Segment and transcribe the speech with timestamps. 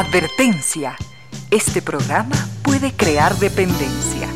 [0.00, 0.96] Advertencia.
[1.50, 4.28] Este programa puede crear dependencia.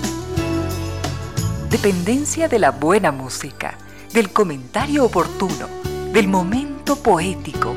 [1.70, 3.78] Dependencia de la buena música,
[4.12, 5.66] del comentario oportuno,
[6.12, 7.74] del momento poético.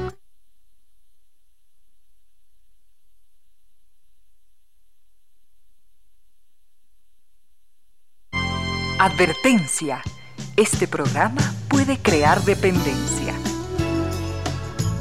[9.00, 10.02] Advertencia.
[10.58, 13.34] Este programa puede crear dependencia.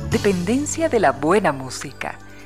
[0.08, 2.16] Dependencia de la buena música,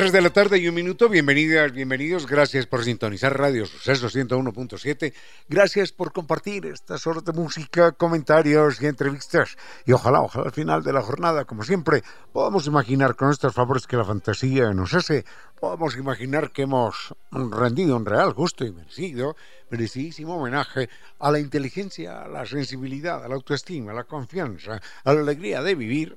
[0.00, 5.12] Tres de la tarde y un minuto, bienvenidas, bienvenidos, gracias por sintonizar Radio Suceso 101.7,
[5.46, 9.58] gracias por compartir estas horas de música, comentarios y entrevistas.
[9.84, 13.86] Y ojalá, ojalá al final de la jornada, como siempre, podamos imaginar con estos favores
[13.86, 15.26] que la fantasía nos hace,
[15.60, 19.36] podamos imaginar que hemos rendido un real, justo y merecido,
[19.68, 25.12] merecidísimo homenaje a la inteligencia, a la sensibilidad, a la autoestima, a la confianza, a
[25.12, 26.16] la alegría de vivir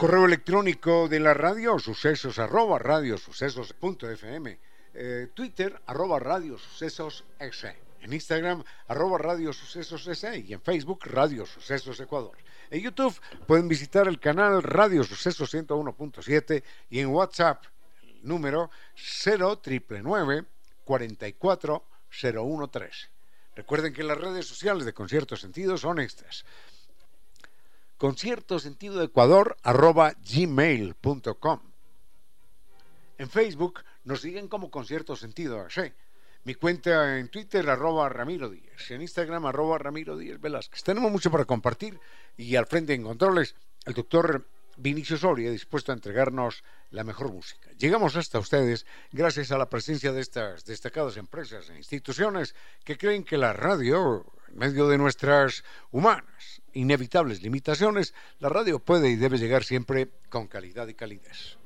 [0.00, 4.58] Correo electrónico de la radio, sucesos arroba radiosucesos.fm.
[4.94, 7.26] Eh, Twitter arroba radiosucesos
[8.00, 12.38] En Instagram arroba radiosucesos y en Facebook Radio Sucesos Ecuador.
[12.70, 13.14] En YouTube
[13.46, 17.62] pueden visitar el canal Radio Sucesos 101.7 y en WhatsApp
[18.02, 20.46] el número 0999
[20.84, 23.10] 44013.
[23.54, 26.00] Recuerden que las redes sociales de Concierto Sentido son
[28.00, 31.60] extras concierto sentido ecuador arroba gmail.com.
[33.18, 35.66] En Facebook nos siguen como concierto sentido
[36.44, 40.82] Mi cuenta en Twitter arroba Ramiro Díez, en Instagram arroba Ramiro Díez Velázquez.
[40.82, 42.00] Tenemos mucho para compartir
[42.38, 44.46] y al frente en controles el doctor
[44.78, 47.68] Vinicio Soria dispuesto a entregarnos la mejor música.
[47.78, 53.24] Llegamos hasta ustedes gracias a la presencia de estas destacadas empresas e instituciones que creen
[53.24, 59.38] que la radio, en medio de nuestras humanas inevitables limitaciones, la radio puede y debe
[59.38, 61.58] llegar siempre con calidad y calidez.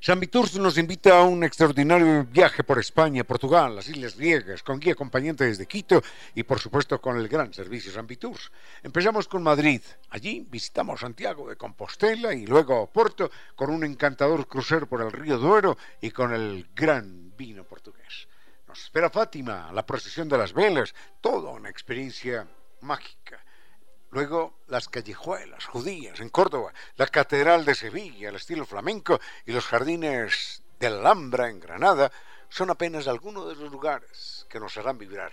[0.00, 4.78] San Viturs nos invita a un extraordinario viaje por España, Portugal, las Islas Griegas, con
[4.78, 6.00] guía acompañante desde Quito
[6.36, 8.52] y por supuesto con el gran servicio San Viturs.
[8.84, 9.82] Empezamos con Madrid.
[10.10, 15.36] Allí visitamos Santiago de Compostela y luego Porto con un encantador crucero por el río
[15.36, 18.28] Duero y con el gran vino portugués.
[18.68, 22.46] Nos espera Fátima, la procesión de las velas, toda una experiencia
[22.82, 23.44] mágica.
[24.10, 29.66] Luego las callejuelas judías en Córdoba, la Catedral de Sevilla, el estilo flamenco y los
[29.66, 32.10] jardines de Alhambra en Granada
[32.48, 35.32] son apenas algunos de los lugares que nos harán vibrar.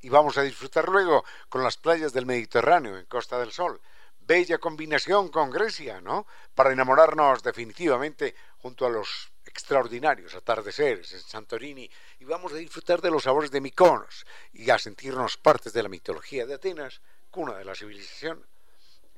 [0.00, 3.80] Y vamos a disfrutar luego con las playas del Mediterráneo en Costa del Sol.
[4.20, 6.26] Bella combinación con Grecia, ¿no?
[6.54, 11.88] Para enamorarnos definitivamente junto a los extraordinarios atardeceres en Santorini
[12.18, 15.88] y vamos a disfrutar de los sabores de Mykonos y a sentirnos partes de la
[15.88, 17.00] mitología de Atenas
[17.36, 18.42] cuna de la civilización,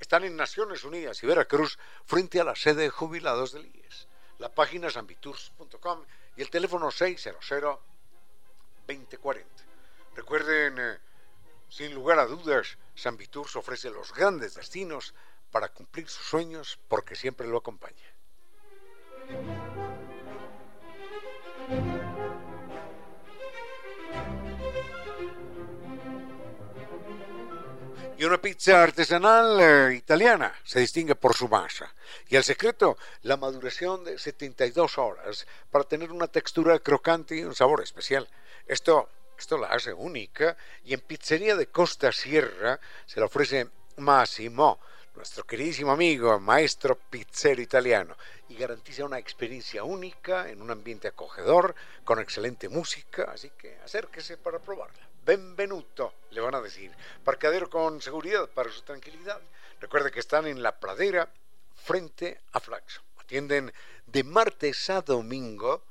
[0.00, 4.08] están en Naciones Unidas y Veracruz frente a la sede de jubilados del IES.
[4.38, 7.78] La página es ambitours.com y el teléfono 600-2040.
[10.16, 10.98] Recuerden, eh,
[11.68, 15.14] sin lugar a dudas, San Viturs ofrece los grandes destinos
[15.53, 18.04] para cumplir sus sueños porque siempre lo acompaña.
[28.18, 31.94] Y una pizza artesanal eh, italiana se distingue por su masa.
[32.26, 37.54] Y el secreto, la maduración de 72 horas para tener una textura crocante y un
[37.54, 38.28] sabor especial.
[38.66, 43.68] Esto, esto la hace única y en Pizzería de Costa Sierra se la ofrece
[43.98, 44.80] Massimo,
[45.14, 48.16] nuestro queridísimo amigo, maestro pizzero italiano,
[48.48, 51.72] y garantiza una experiencia única en un ambiente acogedor,
[52.03, 55.08] con excelente música, así que acérquese para probarla.
[55.28, 56.91] Benvenuto, le van a decir.
[57.22, 59.39] Parcadero con seguridad para su tranquilidad.
[59.78, 61.30] Recuerde que están en la pradera
[61.75, 63.03] frente a Flaxo.
[63.19, 63.71] Atienden
[64.07, 65.84] de martes a domingo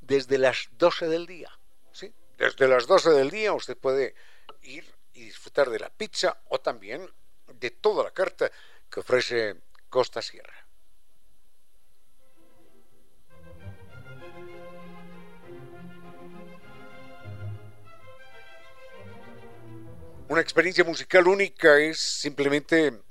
[0.00, 1.50] desde las 12 del día.
[1.92, 2.10] ¿sí?
[2.38, 4.14] Desde las 12 del día usted puede
[4.62, 7.06] ir y disfrutar de la pizza o también
[7.48, 8.50] de toda la carta
[8.90, 9.56] que ofrece
[9.90, 10.56] Costa Sierra.
[20.30, 23.02] Una experiencia musical única es simplemente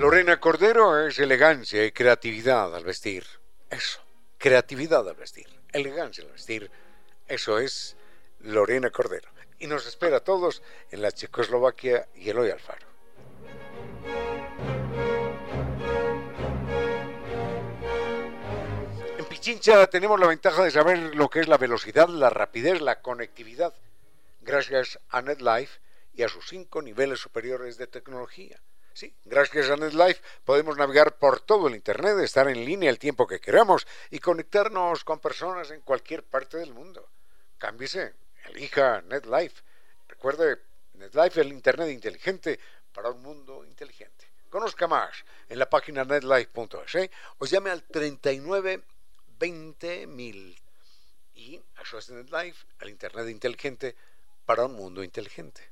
[0.02, 3.24] Lorena Cordero es elegancia y creatividad al vestir.
[3.70, 4.02] Eso,
[4.40, 6.72] creatividad al vestir elegancia al vestir.
[7.28, 7.96] Eso es
[8.40, 9.30] Lorena Cordero.
[9.60, 12.88] Y nos espera a todos en la Checoslovaquia y Eloy Alfaro.
[19.20, 23.04] En Pichincha tenemos la ventaja de saber lo que es la velocidad, la rapidez, la
[23.04, 23.76] conectividad,
[24.42, 25.80] gracias a NetLife
[26.16, 28.60] y a sus cinco niveles superiores de tecnología.
[28.94, 33.26] Sí, gracias a NetLife podemos navegar por todo el Internet, estar en línea el tiempo
[33.26, 37.10] que queramos y conectarnos con personas en cualquier parte del mundo.
[37.58, 38.14] Cámbiese,
[38.46, 39.64] elija NetLife.
[40.08, 40.60] Recuerde,
[40.96, 42.60] NetLife el Internet inteligente
[42.94, 44.30] para un mundo inteligente.
[44.50, 47.12] Conozca más en la página netlife.es ¿eh?
[47.38, 48.84] o llame al 39
[49.40, 50.08] 20
[51.36, 53.96] y eso es NetLife, el Internet inteligente
[54.46, 55.72] para un mundo inteligente.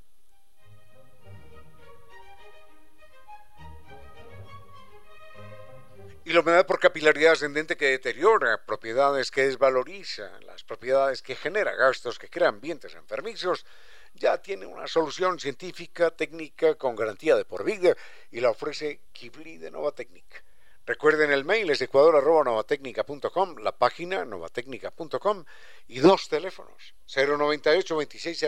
[6.29, 11.75] Y la humedad por capilaridad ascendente que deteriora propiedades que desvaloriza, las propiedades que genera
[11.75, 13.65] gastos que crean ambientes enfermizos,
[14.13, 17.95] ya tiene una solución científica, técnica, con garantía de por vida
[18.29, 20.43] y la ofrece Kibli de Novatecnica.
[20.89, 25.45] Recuerden el mail es ecuador.novatecnica.com, la página novatecnica.com
[25.87, 28.43] y dos teléfonos, 098 26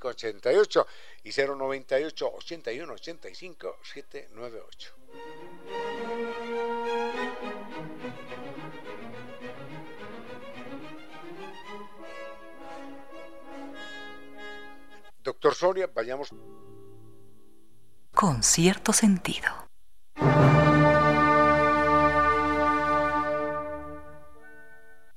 [0.00, 0.86] 88
[1.24, 4.94] y 098 81 85 798.
[15.24, 16.28] Doctor Soria, vayamos.
[18.14, 19.69] Con cierto sentido.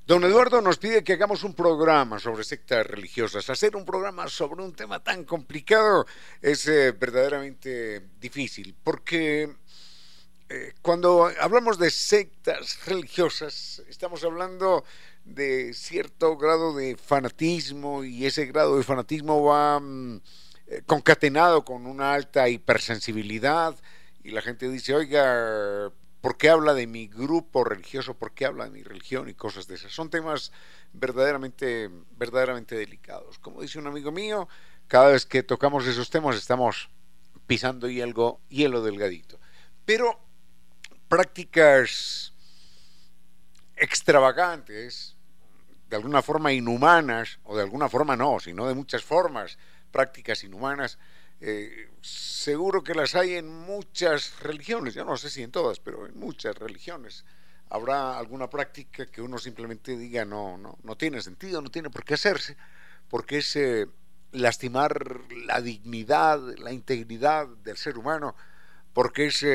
[0.06, 3.50] Don Eduardo nos pide que hagamos un programa sobre sectas religiosas.
[3.50, 6.06] Hacer un programa sobre un tema tan complicado
[6.42, 9.56] es eh, verdaderamente difícil, porque
[10.50, 14.84] eh, cuando hablamos de sectas religiosas, estamos hablando
[15.24, 20.22] de cierto grado de fanatismo y ese grado de fanatismo va mm,
[20.68, 23.74] eh, concatenado con una alta hipersensibilidad
[24.22, 25.94] y la gente dice, oiga,
[26.24, 28.14] ¿por qué habla de mi grupo religioso?
[28.14, 29.28] ¿Por qué habla de mi religión?
[29.28, 29.92] Y cosas de esas.
[29.92, 30.54] Son temas
[30.94, 33.40] verdaderamente, verdaderamente delicados.
[33.40, 34.48] Como dice un amigo mío,
[34.88, 36.90] cada vez que tocamos esos temas estamos
[37.46, 39.38] pisando hielo, hielo delgadito.
[39.84, 40.18] Pero
[41.10, 42.32] prácticas
[43.76, 45.18] extravagantes,
[45.90, 49.58] de alguna forma inhumanas, o de alguna forma no, sino de muchas formas,
[49.92, 50.98] prácticas inhumanas,
[51.46, 56.08] eh, seguro que las hay en muchas religiones, yo no sé si en todas, pero
[56.08, 57.26] en muchas religiones.
[57.70, 62.06] Habrá alguna práctica que uno simplemente diga no, no, no tiene sentido, no tiene por
[62.06, 62.56] qué hacerse,
[63.10, 63.58] porque es
[64.32, 68.36] lastimar la dignidad, la integridad del ser humano,
[68.94, 69.46] porque es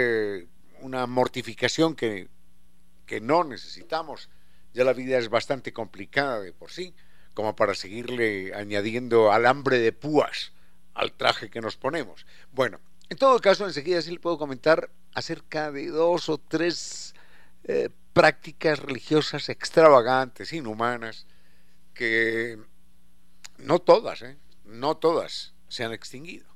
[0.80, 2.28] una mortificación que
[3.09, 4.28] que no necesitamos.
[4.73, 6.95] Ya la vida es bastante complicada de por sí,
[7.35, 10.52] como para seguirle añadiendo alambre de púas
[10.99, 12.26] al traje que nos ponemos.
[12.52, 17.14] Bueno, en todo caso, enseguida sí le puedo comentar acerca de dos o tres
[17.64, 21.26] eh, prácticas religiosas extravagantes, inhumanas,
[21.95, 22.59] que
[23.59, 26.47] no todas, eh, no todas se han extinguido,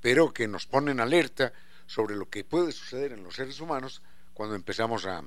[0.00, 1.52] pero que nos ponen alerta
[1.86, 5.22] sobre lo que puede suceder en los seres humanos cuando empezamos a,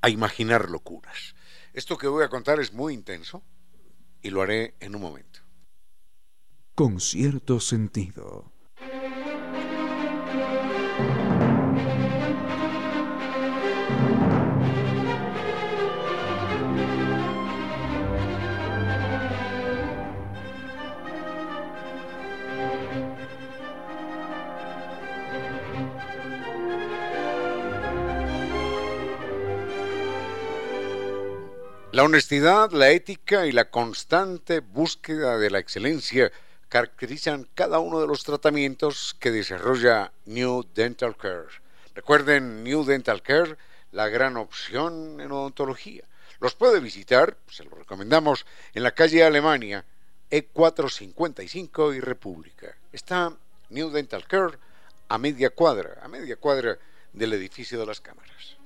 [0.00, 1.34] a imaginar locuras.
[1.72, 3.42] Esto que voy a contar es muy intenso
[4.22, 5.43] y lo haré en un momento
[6.74, 8.50] con cierto sentido.
[31.92, 36.32] La honestidad, la ética y la constante búsqueda de la excelencia
[36.74, 41.46] caracterizan cada uno de los tratamientos que desarrolla New Dental Care.
[41.94, 43.56] Recuerden New Dental Care,
[43.92, 46.02] la gran opción en odontología.
[46.40, 49.84] Los puede visitar, se lo recomendamos, en la calle Alemania,
[50.28, 52.74] E455 y República.
[52.92, 53.32] Está
[53.70, 54.58] New Dental Care
[55.08, 56.76] a media cuadra, a media cuadra
[57.12, 58.56] del edificio de las cámaras.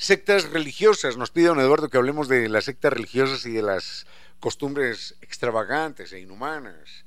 [0.00, 1.18] Sectas religiosas.
[1.18, 4.06] Nos pide don Eduardo que hablemos de las sectas religiosas y de las
[4.40, 7.04] costumbres extravagantes e inhumanas,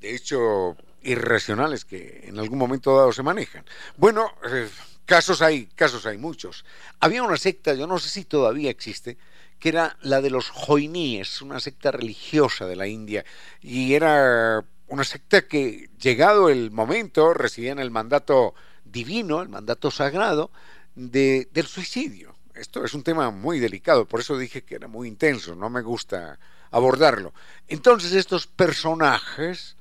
[0.00, 3.64] de hecho irracionales que en algún momento dado se manejan.
[3.96, 4.68] Bueno, eh,
[5.04, 6.64] casos hay, casos hay muchos.
[6.98, 9.16] Había una secta, yo no sé si todavía existe,
[9.60, 13.24] que era la de los joiníes, una secta religiosa de la India,
[13.60, 20.50] y era una secta que, llegado el momento, recibían el mandato divino, el mandato sagrado,
[20.98, 22.34] del suicidio.
[22.54, 25.80] Esto es un tema muy delicado, por eso dije que era muy intenso, no me
[25.80, 26.40] gusta
[26.72, 27.32] abordarlo.
[27.68, 29.76] Entonces estos personajes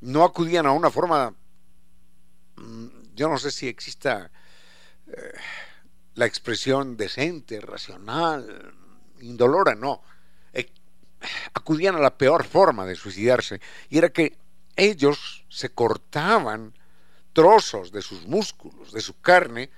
[0.00, 1.34] no acudían a una forma,
[2.54, 2.86] mm,
[3.16, 4.30] yo no sé si exista
[5.08, 5.32] eh,
[6.14, 8.72] la expresión decente, racional,
[9.20, 10.00] indolora, no.
[10.52, 10.70] Eh,
[11.54, 14.38] acudían a la peor forma de suicidarse, y era que
[14.76, 16.72] ellos se cortaban
[17.32, 19.70] trozos de sus músculos, de su carne,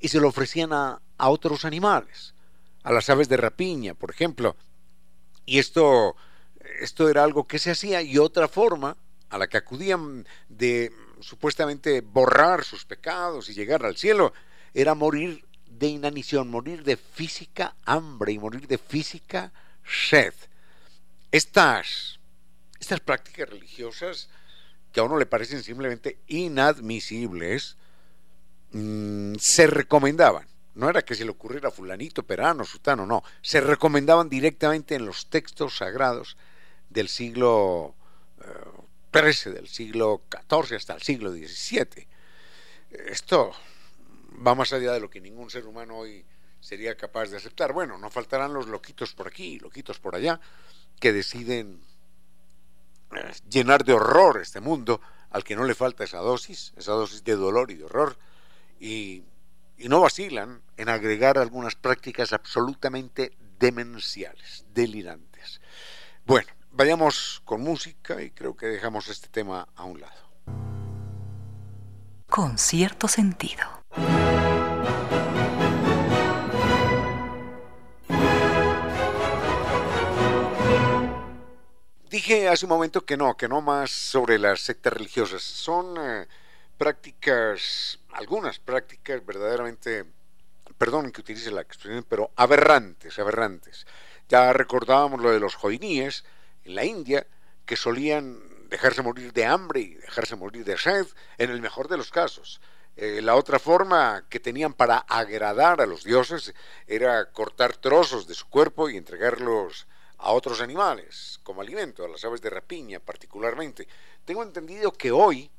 [0.00, 2.34] y se lo ofrecían a, otros animales,
[2.82, 4.56] a las aves de rapiña, por ejemplo.
[5.44, 6.16] Y esto,
[6.80, 8.96] esto era algo que se hacía y otra forma
[9.30, 14.32] a la que acudían de supuestamente borrar sus pecados y llegar al cielo
[14.74, 19.52] era morir de inanición, morir de física hambre y morir de física
[19.84, 20.34] sed.
[21.32, 22.18] Estas,
[22.78, 24.28] estas prácticas religiosas
[24.92, 27.76] que a uno le parecen simplemente inadmisibles,
[28.72, 30.46] Mm, se recomendaban.
[30.74, 33.22] No era que se le ocurriera a fulanito, perano, sutano, no.
[33.40, 36.36] Se recomendaban directamente en los textos sagrados
[36.90, 37.94] del siglo
[39.12, 42.06] XIII, eh, del siglo XIV hasta el siglo XVII.
[42.90, 43.52] Esto
[44.46, 46.26] va más allá de lo que ningún ser humano hoy
[46.60, 47.72] sería capaz de aceptar.
[47.72, 50.40] Bueno, no faltarán los loquitos por aquí, loquitos por allá,
[51.00, 51.80] que deciden
[53.16, 57.24] eh, llenar de horror este mundo al que no le falta esa dosis, esa dosis
[57.24, 58.18] de dolor y de horror
[58.80, 59.24] y,
[59.78, 65.60] no vacilan en agregar algunas prácticas absolutamente demenciales, delirantes.
[66.24, 70.26] Bueno, vayamos con música y creo que dejamos este tema a un lado.
[72.28, 73.62] Con cierto sentido.
[82.08, 85.42] Dije hace un momento que no, que no más sobre las sectas religiosas.
[85.42, 86.26] Son eh,
[86.76, 90.04] prácticas, algunas prácticas verdaderamente,
[90.78, 93.86] perdón que utilice la expresión, pero aberrantes, aberrantes.
[94.28, 96.24] Ya recordábamos lo de los joiníes
[96.64, 97.26] en la India,
[97.64, 101.06] que solían dejarse morir de hambre y dejarse morir de sed,
[101.38, 102.60] en el mejor de los casos.
[102.96, 106.54] Eh, la otra forma que tenían para agradar a los dioses
[106.86, 109.86] era cortar trozos de su cuerpo y entregarlos
[110.18, 113.86] a otros animales como alimento, a las aves de rapiña particularmente.
[114.24, 115.50] Tengo entendido que hoy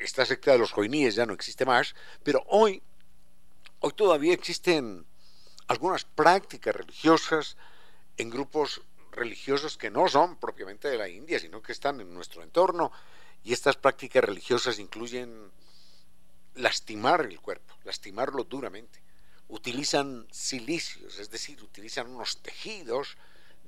[0.00, 2.82] esta secta de los joiníes ya no existe más, pero hoy,
[3.80, 5.06] hoy todavía existen
[5.68, 7.56] algunas prácticas religiosas
[8.16, 8.82] en grupos
[9.12, 12.92] religiosos que no son propiamente de la India, sino que están en nuestro entorno,
[13.44, 15.50] y estas prácticas religiosas incluyen
[16.54, 19.02] lastimar el cuerpo, lastimarlo duramente.
[19.48, 23.16] Utilizan silicios, es decir, utilizan unos tejidos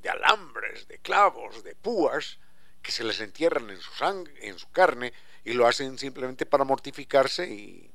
[0.02, 2.38] de alambres, de clavos, de púas,
[2.82, 5.12] que se les entierran en su sangre, en su carne,
[5.44, 7.90] y lo hacen simplemente para mortificarse y,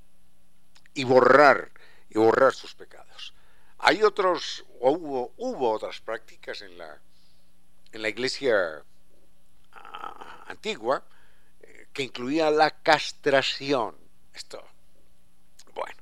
[0.94, 1.72] y borrar
[2.10, 3.34] y borrar sus pecados.
[3.80, 7.00] Hay otros, o hubo, hubo otras prácticas en la,
[7.92, 8.84] en la iglesia
[9.72, 11.04] ah, antigua
[11.62, 13.96] eh, que incluía la castración.
[14.34, 14.64] Esto,
[15.74, 15.96] bueno,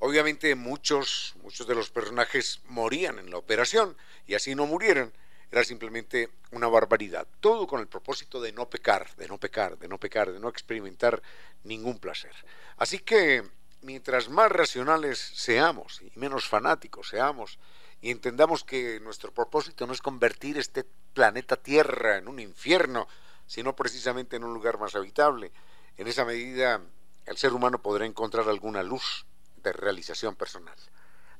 [0.00, 5.12] obviamente muchos, muchos de los personajes morían en la operación y así no murieran
[5.50, 7.26] era simplemente una barbaridad.
[7.40, 10.48] Todo con el propósito de no pecar, de no pecar, de no pecar, de no
[10.48, 11.22] experimentar
[11.64, 12.32] ningún placer.
[12.76, 13.44] Así que
[13.82, 17.58] mientras más racionales seamos y menos fanáticos seamos
[18.00, 23.08] y entendamos que nuestro propósito no es convertir este planeta Tierra en un infierno,
[23.46, 25.52] sino precisamente en un lugar más habitable,
[25.96, 26.80] en esa medida
[27.26, 29.26] el ser humano podrá encontrar alguna luz
[29.56, 30.76] de realización personal.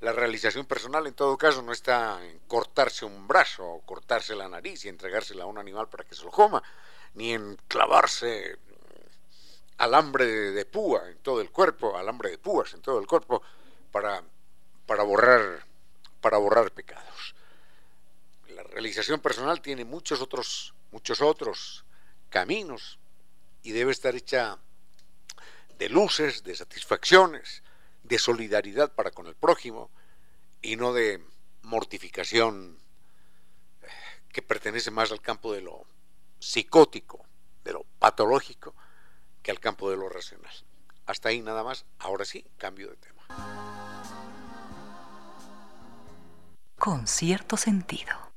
[0.01, 4.49] La realización personal en todo caso no está en cortarse un brazo o cortarse la
[4.49, 6.63] nariz y entregársela a un animal para que se lo coma,
[7.15, 8.59] ni en clavarse
[9.79, 13.43] alambre de, púa en todo el cuerpo, alambre de púas en todo el cuerpo,
[13.91, 14.23] para,
[14.87, 15.65] para, borrar,
[16.21, 17.35] para borrar pecados.
[18.51, 21.85] La realización personal tiene muchos otros, muchos otros
[22.29, 22.99] caminos
[23.63, 24.59] y debe estar hecha
[25.79, 27.63] de luces, de satisfacciones,
[28.09, 29.91] de solidaridad para con el prójimo
[30.63, 31.23] y no de
[31.63, 32.79] mortificación
[33.83, 33.87] eh,
[34.33, 35.85] que pertenece más al campo de lo
[36.39, 37.27] psicótico,
[37.65, 38.75] de lo patológico,
[39.43, 40.53] que al campo de lo racional.
[41.07, 43.25] Hasta ahí nada más, ahora sí, cambio de tema.
[46.79, 48.29] Con cierto sentido.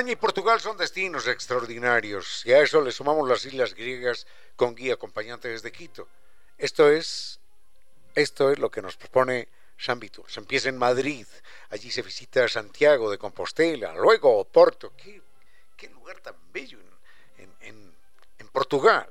[0.00, 4.26] España y Portugal son destinos extraordinarios y a eso le sumamos las islas griegas
[4.56, 6.08] con guía acompañante desde Quito.
[6.56, 7.38] Esto es,
[8.14, 10.24] esto es lo que nos propone San Vitur.
[10.30, 11.26] Se empieza en Madrid,
[11.68, 14.94] allí se visita Santiago de Compostela, luego Porto.
[14.96, 15.20] Qué,
[15.90, 16.78] lugar tan bello
[17.36, 17.94] en,
[18.38, 19.06] en Portugal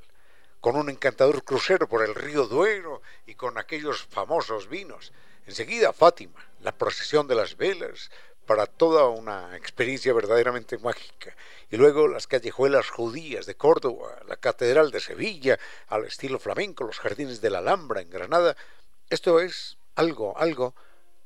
[0.59, 5.13] con un encantador crucero por el río Duero y con aquellos famosos vinos.
[5.45, 8.11] Enseguida Fátima, la procesión de las velas,
[8.49, 11.35] para toda una experiencia verdaderamente mágica.
[11.69, 16.97] Y luego las callejuelas judías de Córdoba, la Catedral de Sevilla, al estilo flamenco, los
[16.97, 18.57] jardines de la Alhambra en Granada.
[19.07, 20.73] Esto es algo, algo,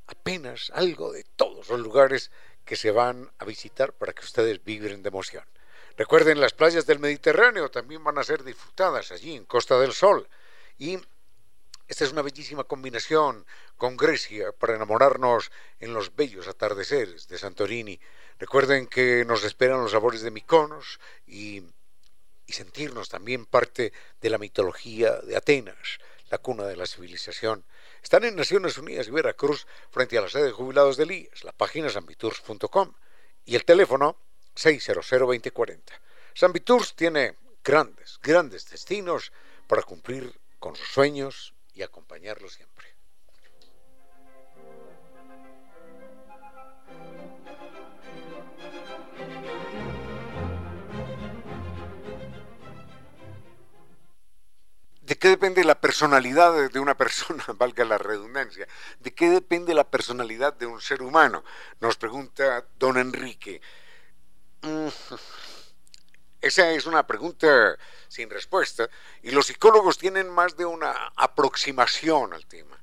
[0.06, 2.30] apenas algo de todos los lugares
[2.66, 5.46] que se van a visitar para que ustedes vibren de emoción.
[5.96, 10.28] Recuerden, las playas del Mediterráneo también van a ser disfrutadas allí en Costa del Sol.
[10.78, 11.00] Y
[11.88, 13.46] esta es una bellísima combinación
[13.78, 18.00] con Grecia para enamorarnos en los bellos atardeceres de Santorini.
[18.40, 21.64] Recuerden que nos esperan los sabores de Miconos y,
[22.48, 27.66] sentirnos también parte de la mitología de Atenas, la cuna de la civilización.
[28.04, 31.44] Están en Naciones Unidas y Veracruz frente a la sede de jubilados del IES.
[31.44, 32.94] La página es ambitours.com
[33.46, 34.18] y el teléfono
[34.56, 35.82] 600-2040.
[36.36, 36.54] San
[36.96, 39.32] tiene grandes, grandes destinos
[39.68, 42.88] para cumplir con sus sueños y acompañarlo siempre.
[55.02, 58.68] ¿De qué depende la personalidad de una persona, valga la redundancia?
[59.00, 61.44] ¿De qué depende la personalidad de un ser humano?
[61.82, 63.62] Nos pregunta don Enrique.
[64.62, 64.88] Mm,
[66.44, 67.78] esa es una pregunta
[68.10, 68.90] sin respuesta
[69.22, 72.78] y los psicólogos tienen más de una aproximación al tema.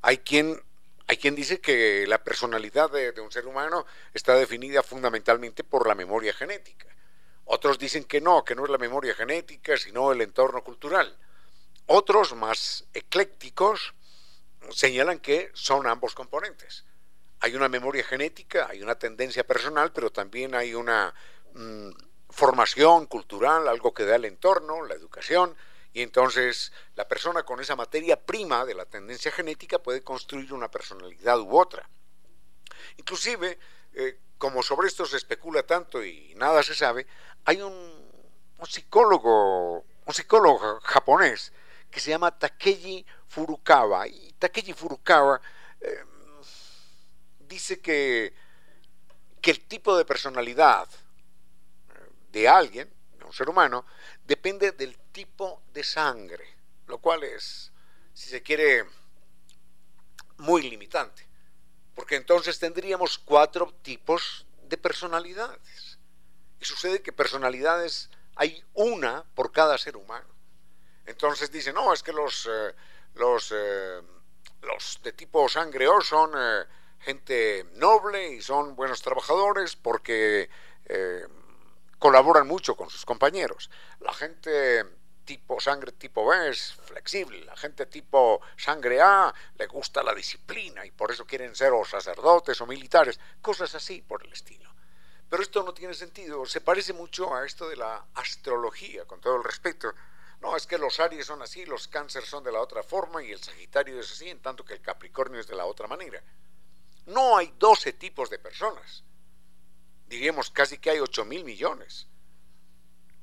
[0.00, 0.58] Hay quien,
[1.06, 5.94] hay quien dice que la personalidad de, un ser humano está definida fundamentalmente por la
[5.94, 6.86] memoria genética.
[7.44, 11.14] Otros dicen que no, que no es la memoria genética, sino el entorno cultural.
[11.84, 13.92] Otros, más eclécticos,
[14.70, 16.86] señalan que son ambos componentes.
[17.40, 21.12] Hay una memoria genética, hay una tendencia personal, pero también hay una...
[21.52, 21.90] Mm,
[22.32, 25.56] formación cultural, algo que da el entorno, la educación,
[25.92, 30.70] y entonces la persona con esa materia prima de la tendencia genética puede construir una
[30.70, 31.88] personalidad u otra.
[32.96, 33.58] Inclusive,
[33.92, 37.06] eh, como sobre esto se especula tanto y nada se sabe,
[37.44, 38.10] hay un,
[38.66, 41.52] psicólogo, un psicólogo japonés
[41.90, 44.08] que se llama Takeji Furukawa.
[44.08, 45.40] Y Takeji Furukawa
[45.80, 46.04] eh,
[47.40, 48.34] dice que,
[49.42, 50.88] que el tipo de personalidad
[52.32, 53.84] de alguien, de un ser humano,
[54.24, 57.70] depende del tipo de sangre, lo cual es,
[58.14, 58.84] si se quiere,
[60.38, 61.26] muy limitante,
[61.94, 65.98] porque entonces tendríamos cuatro tipos de personalidades.
[66.58, 70.26] Y sucede que personalidades hay una por cada ser humano.
[71.06, 72.74] Entonces dicen, no, es que los, eh,
[73.14, 74.00] los, eh,
[74.62, 76.64] los de tipo sangre O son eh,
[77.00, 80.48] gente noble y son buenos trabajadores porque
[82.02, 83.70] colaboran mucho con sus compañeros.
[84.00, 84.84] La gente
[85.24, 90.84] tipo sangre tipo B es flexible, la gente tipo sangre A le gusta la disciplina
[90.84, 94.68] y por eso quieren ser o sacerdotes o militares, cosas así por el estilo.
[95.30, 99.36] Pero esto no tiene sentido, se parece mucho a esto de la astrología, con todo
[99.36, 99.94] el respeto.
[100.40, 103.30] No, es que los Aries son así, los Cáncer son de la otra forma y
[103.30, 106.20] el Sagitario es así, en tanto que el Capricornio es de la otra manera.
[107.06, 109.04] No hay 12 tipos de personas
[110.12, 112.06] diríamos casi que hay 8 mil millones.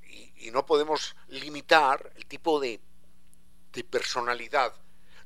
[0.07, 2.81] Y, no podemos limitar el tipo de,
[3.91, 4.73] personalidad,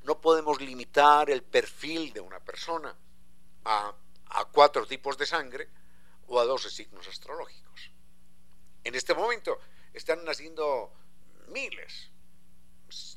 [0.03, 2.93] no podemos limitar el perfil de una persona
[3.63, 3.93] a,
[4.25, 5.69] a cuatro tipos de sangre
[6.27, 7.91] o a 12 signos astrológicos.
[8.83, 9.57] En este momento
[9.93, 10.91] están naciendo
[11.47, 12.09] miles,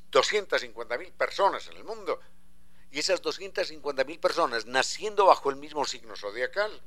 [0.09, 2.21] 250 mil personas en el mundo,
[2.91, 6.81] y esas 250 mil personas naciendo bajo el mismo signo zodiacal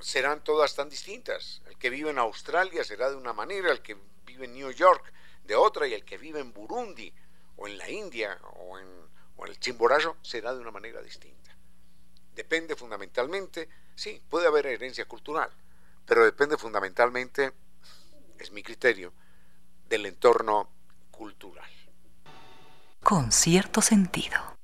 [0.00, 1.62] serán todas tan distintas.
[1.66, 5.12] El que vive en Australia será de una manera, el que vive en New York
[5.44, 7.12] de otra, y el que vive en Burundi
[7.56, 8.86] o en la India o en,
[9.36, 11.54] o en el Chimborazo será de una manera distinta.
[12.34, 15.50] Depende fundamentalmente, sí, puede haber herencia cultural,
[16.06, 17.52] pero depende fundamentalmente,
[18.38, 19.12] es mi criterio,
[19.88, 20.70] del entorno
[21.10, 21.68] cultural.
[23.02, 24.59] Con cierto sentido.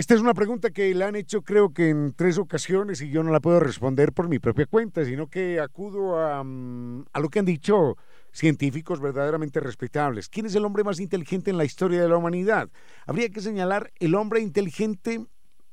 [0.00, 3.22] Esta es una pregunta que le han hecho creo que en tres ocasiones y yo
[3.22, 7.28] no la puedo responder por mi propia cuenta, sino que acudo a, mm, a lo
[7.28, 7.98] que han dicho
[8.32, 10.30] científicos verdaderamente respetables.
[10.30, 12.70] ¿Quién es el hombre más inteligente en la historia de la humanidad?
[13.04, 15.22] Habría que señalar el hombre inteligente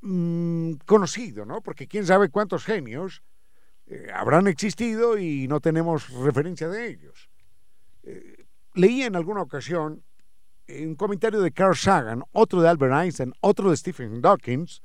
[0.01, 1.61] mmm, conocido, ¿no?
[1.61, 3.23] Porque quién sabe cuántos genios
[3.85, 7.29] eh, habrán existido y no tenemos referencia de ellos.
[8.03, 10.03] Eh, leí en alguna ocasión
[10.69, 14.81] un comentario de Carl Sagan, otro de Albert Einstein, otro de Stephen Dawkins,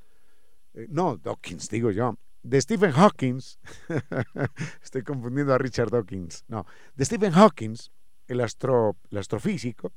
[0.74, 3.40] eh, no, Dawkins digo yo, de Stephen Hawking,
[4.82, 7.74] estoy confundiendo a Richard Dawkins, no, de Stephen Hawking,
[8.28, 9.92] el, astro, astrofísico,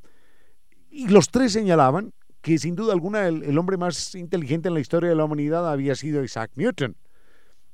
[0.89, 4.79] y los tres señalaban que sin duda alguna el, el, hombre más inteligente en la
[4.79, 6.95] historia de la humanidad había sido Isaac Newton.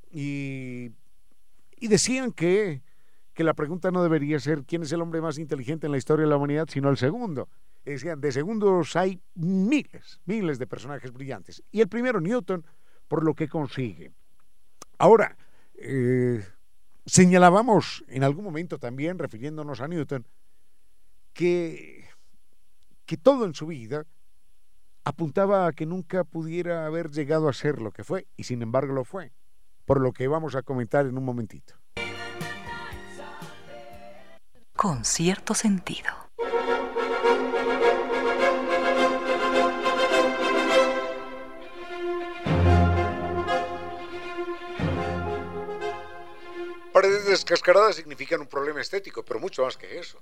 [0.10, 0.92] Y,
[1.78, 2.82] y decían que,
[3.34, 6.24] que la pregunta no debería ser quién es el hombre más inteligente en la historia
[6.24, 7.50] de la humanidad, sino el segundo
[7.84, 11.64] decían, de segundos hay miles, miles de personajes brillantes.
[11.72, 12.66] Y el primero, Newton,
[13.08, 14.12] por lo que consigue.
[15.00, 15.36] Ahora,
[15.74, 16.46] eh,
[17.06, 20.28] señalábamos en algún momento también, refiriéndonos a Newton,
[21.34, 22.08] que,
[23.06, 24.06] que todo en su vida
[25.04, 28.94] apuntaba a que nunca pudiera haber llegado a ser lo que fue, y sin embargo
[28.94, 29.32] lo fue,
[29.86, 31.74] por lo que vamos a comentar en un momentito.
[34.76, 36.21] Con cierto sentido.
[47.02, 50.22] Paredes descascaradas significan un problema estético, pero mucho más que eso.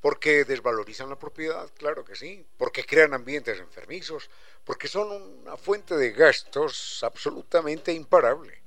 [0.00, 2.44] Porque desvalorizan la propiedad, claro que sí.
[2.56, 4.28] Porque crean ambientes enfermizos.
[4.64, 8.60] Porque son una fuente de gastos absolutamente imparable.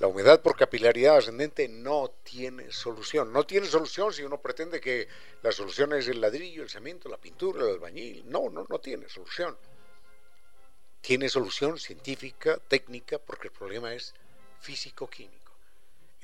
[0.00, 3.32] La humedad por capilaridad ascendente no tiene solución.
[3.32, 5.08] No tiene solución si uno pretende que
[5.40, 8.22] la solución es el ladrillo, el cemento, la pintura, el albañil.
[8.30, 9.56] No, no, no tiene solución.
[11.00, 14.12] Tiene solución científica, técnica, porque el problema es
[14.60, 15.43] físico-químico.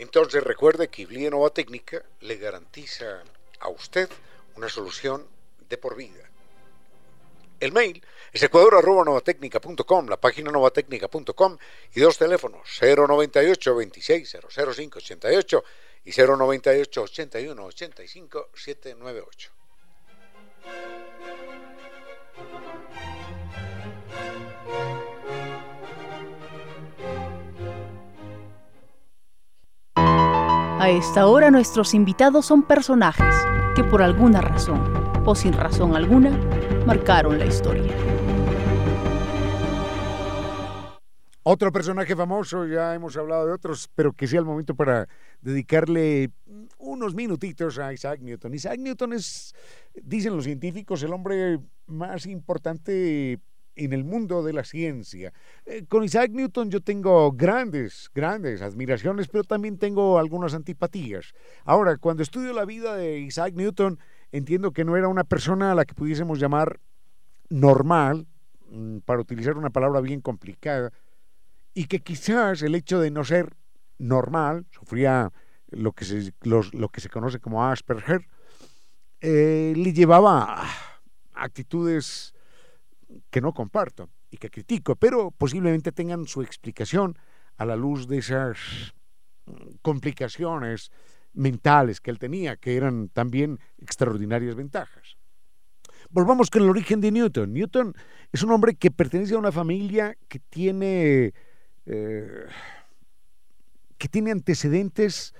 [0.00, 3.22] Entonces recuerde que Iblia Nova Técnica le garantiza
[3.58, 4.08] a usted
[4.56, 5.26] una solución
[5.68, 6.26] de por vida.
[7.60, 11.58] El mail es ecuador.novatecnica.com, la página novatecnica.com
[11.94, 15.64] y dos teléfonos 098 26 005 88
[16.06, 19.50] y 098 81 85 798.
[30.80, 33.34] A esta hora nuestros invitados son personajes
[33.76, 34.80] que por alguna razón,
[35.26, 36.30] o sin razón alguna,
[36.86, 37.94] marcaron la historia.
[41.42, 45.06] Otro personaje famoso, ya hemos hablado de otros, pero que sea el momento para
[45.42, 46.30] dedicarle
[46.78, 48.54] unos minutitos a Isaac Newton.
[48.54, 49.54] Isaac Newton es,
[49.92, 53.38] dicen los científicos, el hombre más importante
[53.76, 55.32] en el mundo de la ciencia.
[55.64, 61.32] Eh, con Isaac Newton yo tengo grandes, grandes admiraciones, pero también tengo algunas antipatías.
[61.64, 63.98] Ahora, cuando estudio la vida de Isaac Newton,
[64.32, 66.80] entiendo que no era una persona a la que pudiésemos llamar
[67.48, 68.26] normal,
[68.70, 70.92] mm, para utilizar una palabra bien complicada,
[71.74, 73.54] y que quizás el hecho de no ser
[73.98, 75.32] normal, sufría
[75.68, 78.26] lo que se, lo que se conoce como Asperger,
[79.20, 80.68] eh, le llevaba a
[81.34, 82.34] actitudes
[83.30, 87.16] que no comparto y que critico, pero posiblemente tengan su explicación
[87.56, 88.58] a la luz de esas
[89.46, 90.90] mm, complicaciones
[91.32, 95.16] mentales que él tenía, que eran también extraordinarias ventajas.
[96.10, 97.52] Volvamos con el origen de Newton.
[97.52, 97.94] Newton
[98.32, 101.32] es un hombre que pertenece a una familia que tiene,
[101.86, 102.46] eh,
[103.96, 105.34] que tiene antecedentes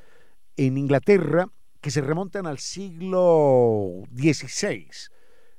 [0.56, 1.48] en Inglaterra
[1.80, 4.88] que se remontan al siglo XVI,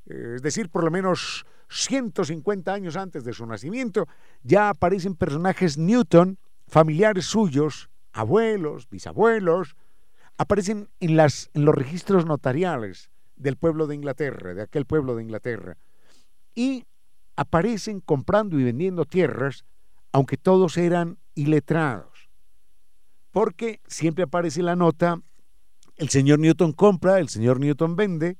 [0.05, 4.07] es decir, por lo menos 150 años antes de su nacimiento,
[4.43, 9.75] ya aparecen personajes Newton familiares suyos, abuelos, bisabuelos,
[10.37, 15.77] aparecen en, los registros notariales del pueblo de Inglaterra, de aquel pueblo de Inglaterra,
[16.55, 16.85] y
[17.35, 19.65] aparecen comprando y vendiendo tierras,
[20.11, 22.29] aunque todos eran iletrados.
[23.31, 25.21] Porque siempre aparece la nota,
[25.97, 28.37] el señor Newton compra, el señor Newton vende,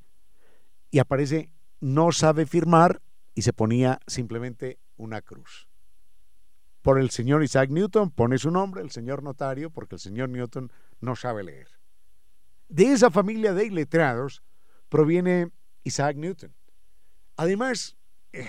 [0.90, 3.00] y aparece no sabe firmar
[3.34, 5.68] y se ponía simplemente una cruz.
[6.82, 10.72] Por el señor Isaac Newton pone su nombre, el señor notario, porque el señor Newton
[11.00, 11.68] no sabe leer.
[12.68, 14.42] De esa familia de iletrados
[14.88, 15.50] proviene
[15.84, 16.54] Isaac Newton.
[17.36, 17.96] Además,
[18.32, 18.46] eh,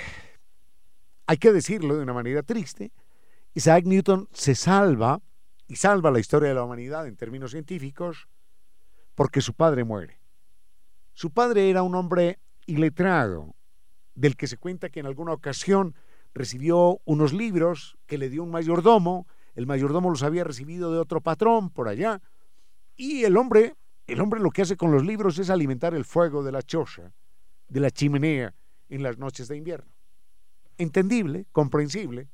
[1.28, 2.92] hay que decirlo de una manera triste,
[3.54, 5.22] Isaac Newton se salva
[5.68, 8.28] y salva la historia de la humanidad en términos científicos
[9.16, 10.20] porque su padre muere.
[11.14, 13.56] Su padre era un hombre iletrado,
[14.16, 15.96] del que se cuenta que en alguna ocasión
[16.34, 21.22] recibió unos libros que le dio un mayordomo, el mayordomo los había recibido de otro
[21.22, 22.22] patrón por allá,
[22.96, 23.76] y el hombre,
[24.08, 27.14] el hombre lo que hace con los libros es alimentar el fuego de la choza,
[27.68, 28.54] de la chimenea
[28.90, 29.92] en las noches de invierno.
[30.78, 32.30] Entendible, comprensible.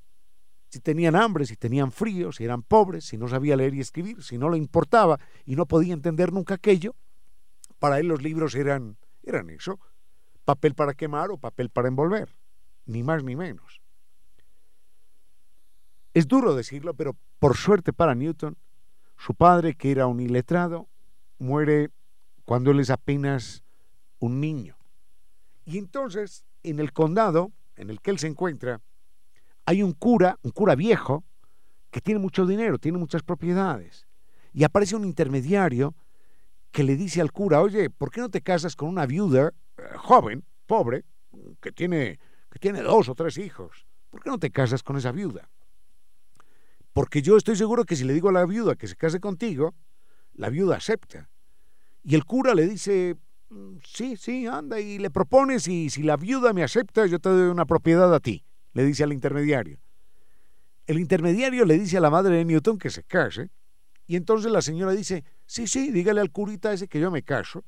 [0.70, 4.22] Si tenían hambre, si tenían frío, si eran pobres, si no sabía leer y escribir,
[4.24, 6.96] si no le importaba y no podía entender nunca aquello,
[7.80, 9.80] para él los libros eran, eran eso,
[10.50, 12.34] papel para quemar o papel para envolver,
[12.88, 13.82] ni más ni menos.
[16.16, 18.58] Es duro decirlo, pero por suerte para Newton,
[19.16, 20.90] su padre, que era un iletrado,
[21.38, 21.92] muere
[22.46, 23.64] cuando él es apenas
[24.18, 24.76] un niño.
[25.66, 28.82] Y entonces, en el condado en el que él se encuentra,
[29.66, 31.24] hay un cura, un cura viejo,
[31.92, 34.08] que tiene mucho dinero, tiene muchas propiedades.
[34.52, 35.94] Y aparece un intermediario
[36.72, 39.54] que le dice al cura, oye, ¿por qué no te casas con una viuda
[39.98, 41.06] joven, pobre,
[41.62, 42.20] que tiene,
[42.52, 43.86] que tiene dos o tres hijos.
[44.10, 45.50] ¿Por qué no te casas con esa viuda?
[46.94, 49.76] Porque yo estoy seguro que si le digo a la viuda que se case contigo,
[50.34, 51.30] la viuda acepta.
[52.04, 53.16] Y el cura le dice,
[53.50, 57.30] mm, sí, sí, anda, y le propones, y si la viuda me acepta, yo te
[57.30, 59.80] doy una propiedad a ti, le dice al intermediario.
[60.88, 63.52] El intermediario le dice a la madre de Newton que se case,
[64.08, 67.64] y entonces la señora dice, sí, sí, dígale al curita ese que yo me caso,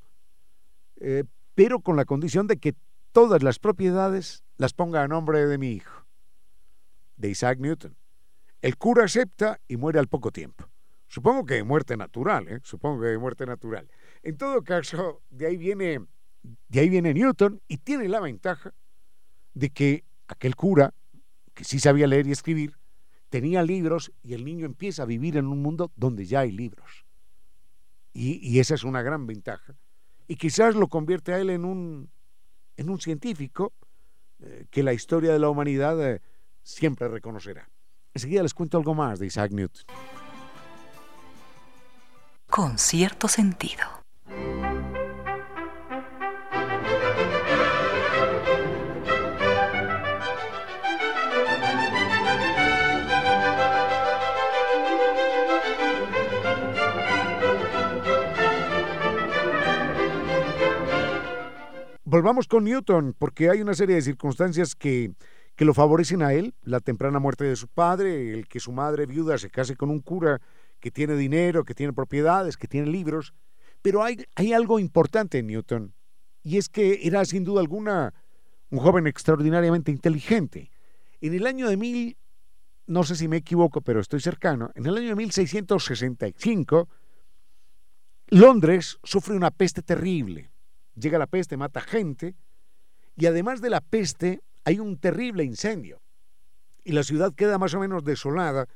[0.99, 1.23] eh,
[1.55, 2.75] pero con la condición de que
[3.11, 6.05] todas las propiedades las ponga a nombre de mi hijo,
[7.17, 7.95] de Isaac Newton.
[8.61, 10.69] El cura acepta y muere al poco tiempo.
[11.07, 12.59] Supongo que de muerte natural, ¿eh?
[12.63, 13.89] supongo que de muerte natural.
[14.23, 15.99] En todo caso, de ahí viene,
[16.69, 18.73] de ahí viene Newton y tiene la ventaja
[19.53, 20.93] de que aquel cura,
[21.53, 22.77] que sí sabía leer y escribir,
[23.29, 27.05] tenía libros y el niño empieza a vivir en un mundo donde ya hay libros.
[28.13, 29.75] y esa es una gran ventaja
[30.31, 32.09] y quizás lo convierte a él en un,
[32.77, 33.73] en un científico
[34.39, 36.21] eh, que la historia de la humanidad eh,
[36.63, 37.69] siempre reconocerá.
[38.13, 39.83] Enseguida les cuento algo más de Isaac Newton.
[42.49, 44.00] Con cierto sentido.
[62.11, 65.13] Volvamos con Newton, porque hay una serie de circunstancias que,
[65.55, 69.05] que lo favorecen a él, la temprana muerte de su padre, el que su madre
[69.05, 70.41] viuda se case con un cura
[70.81, 73.33] que tiene dinero, que tiene propiedades, que tiene libros,
[73.81, 75.93] pero hay, hay algo importante en Newton,
[76.43, 78.13] y es que era sin duda alguna
[78.71, 80.69] un joven extraordinariamente inteligente.
[81.21, 82.17] En el año de mil,
[82.87, 86.89] no sé si me equivoco, pero estoy cercano, en el año de 1665,
[88.31, 90.51] Londres sufre una peste terrible
[90.95, 92.35] llega la peste, mata gente,
[93.15, 96.01] y además de la peste hay un terrible incendio.
[96.83, 98.67] Y la ciudad queda más o menos desolada,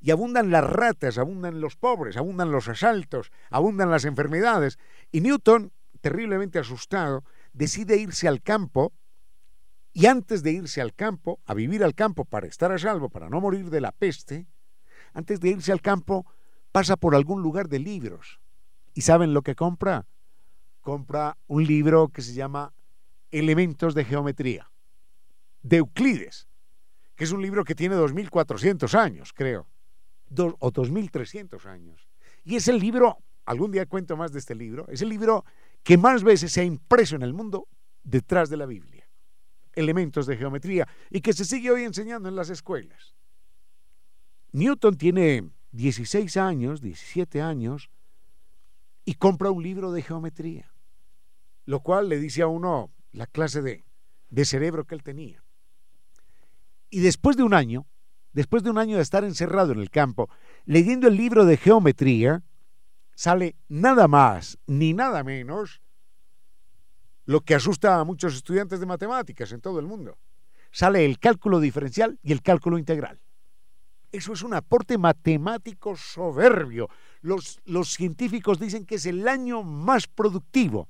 [0.00, 4.78] y abundan las ratas, abundan los pobres, abundan los asaltos, abundan las enfermedades.
[5.12, 8.92] Y Newton, terriblemente asustado, decide irse al campo,
[9.92, 13.28] y antes de irse al campo, a vivir al campo para estar a salvo, para
[13.28, 14.46] no morir de la peste,
[15.12, 16.24] antes de irse al campo,
[16.72, 18.40] pasa por algún lugar de libros.
[18.94, 20.06] ¿Y saben lo que compra?
[20.80, 22.72] Compra un libro que se llama
[23.30, 24.70] Elementos de Geometría,
[25.62, 26.48] de Euclides,
[27.14, 29.66] que es un libro que tiene 2.400 años, creo,
[30.30, 32.08] o 2.300 años.
[32.44, 35.44] Y es el libro, algún día cuento más de este libro, es el libro
[35.82, 37.68] que más veces se ha impreso en el mundo
[38.02, 39.08] detrás de la Biblia.
[39.74, 43.14] Elementos de geometría y que se sigue hoy enseñando en las escuelas.
[44.52, 47.90] Newton tiene 16 años, 17 años,
[49.04, 50.69] y compra un libro de geometría,
[51.70, 53.84] lo cual le dice a uno la clase de,
[54.28, 55.44] de cerebro que él tenía.
[56.90, 57.86] Y después de un año,
[58.32, 60.28] después de un año de estar encerrado en el campo,
[60.64, 62.42] leyendo el libro de geometría,
[63.14, 65.80] sale nada más ni nada menos
[67.24, 70.18] lo que asusta a muchos estudiantes de matemáticas en todo el mundo.
[70.72, 73.20] Sale el cálculo diferencial y el cálculo integral.
[74.10, 76.88] Eso es un aporte matemático soberbio.
[77.20, 80.88] Los, los científicos dicen que es el año más productivo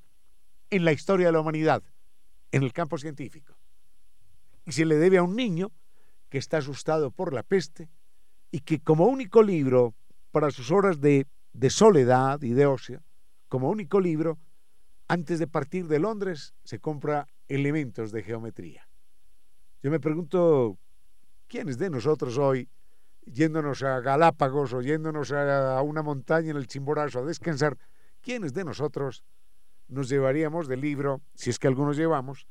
[0.71, 1.83] en la historia de la humanidad,
[2.53, 3.57] en el campo científico.
[4.65, 5.73] Y se le debe a un niño
[6.29, 7.91] que está asustado por la peste
[8.51, 9.95] y que como único libro
[10.31, 11.27] para sus horas de,
[11.69, 13.03] soledad y de ocio,
[13.49, 14.39] como único libro,
[15.09, 18.89] antes de partir de Londres, se compra elementos de geometría.
[19.83, 20.79] Yo me pregunto,
[21.49, 22.69] ¿quiénes de nosotros hoy,
[23.27, 27.77] yéndonos a Galápagos o yéndonos a una montaña en el Chimborazo a descansar,
[28.21, 29.25] quiénes de nosotros
[29.91, 32.47] nos llevaríamos del libro, si es que algunos llevamos,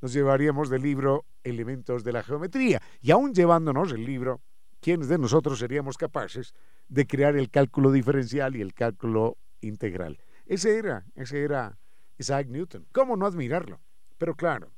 [0.00, 2.80] nos llevaríamos del libro Elementos de la Geometría?
[3.00, 4.40] Y aún llevándonos el libro,
[4.80, 6.54] ¿quiénes de nosotros seríamos capaces
[6.88, 10.18] de crear el cálculo diferencial y el cálculo integral?
[10.46, 11.78] Ese era, ese era
[12.18, 12.86] Isaac Newton.
[12.92, 13.80] ¿Cómo no admirarlo?
[14.18, 14.72] Pero claro,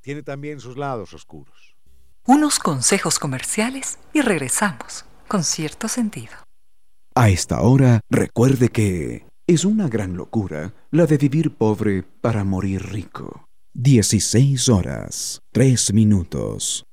[0.00, 1.76] tiene también sus lados oscuros.
[2.26, 6.32] Unos consejos comerciales y regresamos con cierto sentido.
[7.14, 12.82] A esta hora, recuerde que es una gran locura la de vivir pobre para morir
[12.90, 13.44] rico.
[13.74, 16.84] 16 horas, 3 minutos.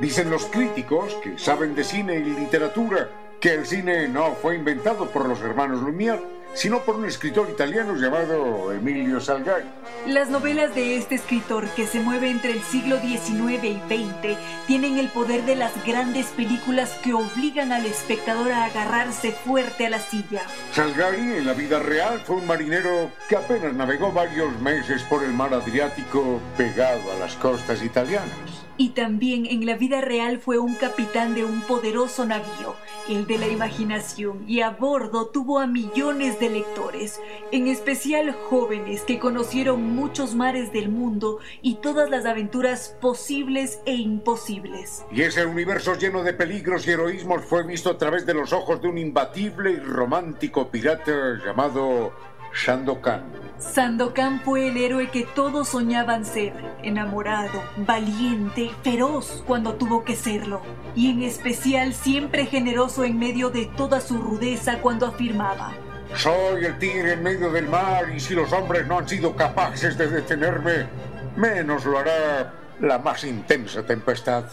[0.00, 5.06] Dicen los críticos que saben de cine y literatura que el cine no fue inventado
[5.10, 6.22] por los hermanos Lumière,
[6.54, 9.66] sino por un escritor italiano llamado Emilio Salgari.
[10.06, 14.96] Las novelas de este escritor, que se mueve entre el siglo XIX y XX, tienen
[14.98, 20.00] el poder de las grandes películas que obligan al espectador a agarrarse fuerte a la
[20.00, 20.42] silla.
[20.72, 25.32] Salgari, en la vida real, fue un marinero que apenas navegó varios meses por el
[25.32, 28.65] mar Adriático pegado a las costas italianas.
[28.78, 32.74] Y también en la vida real fue un capitán de un poderoso navío,
[33.08, 37.20] el de la imaginación, y a bordo tuvo a millones de lectores,
[37.52, 43.94] en especial jóvenes que conocieron muchos mares del mundo y todas las aventuras posibles e
[43.94, 45.04] imposibles.
[45.10, 48.82] Y ese universo lleno de peligros y heroísmos fue visto a través de los ojos
[48.82, 52.12] de un imbatible y romántico pirata llamado
[52.56, 53.22] Sandokan.
[53.58, 60.62] Sandokan fue el héroe que todos soñaban ser, enamorado, valiente, feroz cuando tuvo que serlo,
[60.94, 65.72] y en especial siempre generoso en medio de toda su rudeza cuando afirmaba.
[66.14, 69.98] Soy el tigre en medio del mar y si los hombres no han sido capaces
[69.98, 70.86] de detenerme,
[71.36, 74.44] menos lo hará la más intensa tempestad.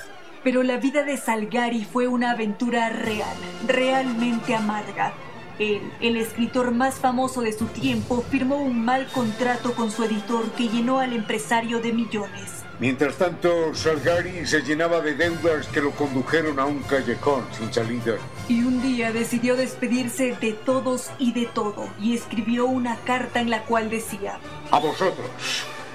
[0.44, 5.14] Pero la vida de Salgari fue una aventura real, realmente amarga
[5.60, 10.52] él, el escritor más famoso de su tiempo, firmó un mal contrato con su editor
[10.52, 12.64] que llenó al empresario de millones.
[12.80, 18.16] Mientras tanto, Salgari se llenaba de deudas que lo condujeron a un callejón sin salida.
[18.50, 23.52] Y un día decidió despedirse de todos y de todo, y escribió una carta en
[23.52, 24.40] la cual decía,
[24.72, 25.30] A vosotros,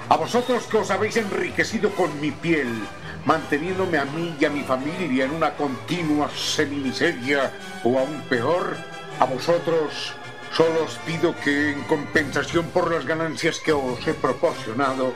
[0.09, 2.69] a vosotros que os habéis enriquecido con mi piel,
[3.27, 7.53] manteniéndome a mí y a mi familia en una continua semimiseria,
[7.85, 8.77] o aún peor,
[9.21, 10.15] a vosotros
[10.53, 15.13] solo os pido que en compensación por las ganancias que os he proporcionado,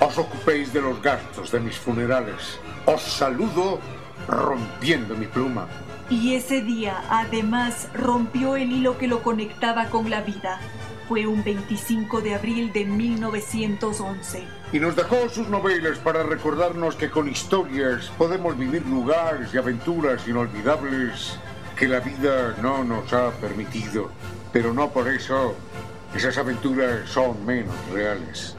[0.00, 2.60] os ocupéis de los gastos de mis funerales.
[2.84, 3.80] Os saludo
[4.28, 5.66] rompiendo mi pluma.
[6.08, 10.60] Y ese día, además, rompió el hilo que lo conectaba con la vida.
[11.08, 14.44] Fue un 25 de abril de 1911.
[14.72, 20.26] Y nos dejó sus novelas para recordarnos que con historias podemos vivir lugares y aventuras
[20.28, 21.38] inolvidables
[21.76, 24.10] que la vida no nos ha permitido,
[24.52, 25.54] pero no por eso
[26.14, 28.56] esas aventuras son menos reales.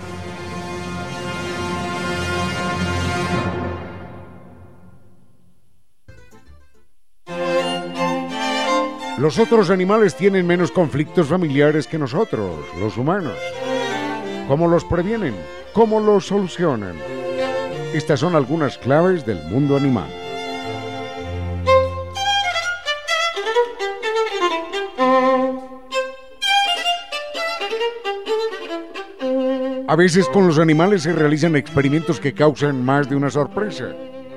[9.18, 13.38] Los otros animales tienen menos conflictos familiares que nosotros, los humanos.
[14.48, 15.36] ¿Cómo los previenen?
[15.74, 16.96] ¿Cómo los solucionan?
[17.94, 20.08] Estas son algunas claves del mundo animal.
[29.90, 33.86] A veces con los animales se realizan experimentos que causan más de una sorpresa.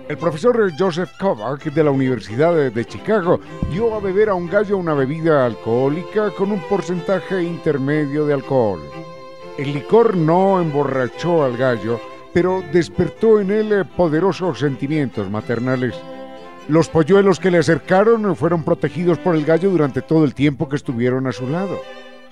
[0.08, 3.40] El profesor Joseph Kovac de la Universidad de Chicago
[3.72, 8.78] dio a beber a un gallo una bebida alcohólica con un porcentaje intermedio de alcohol.
[9.58, 12.00] El licor no emborrachó al gallo,
[12.32, 15.96] pero despertó en él poderosos sentimientos maternales.
[16.68, 20.76] Los polluelos que le acercaron fueron protegidos por el gallo durante todo el tiempo que
[20.76, 21.80] estuvieron a su lado.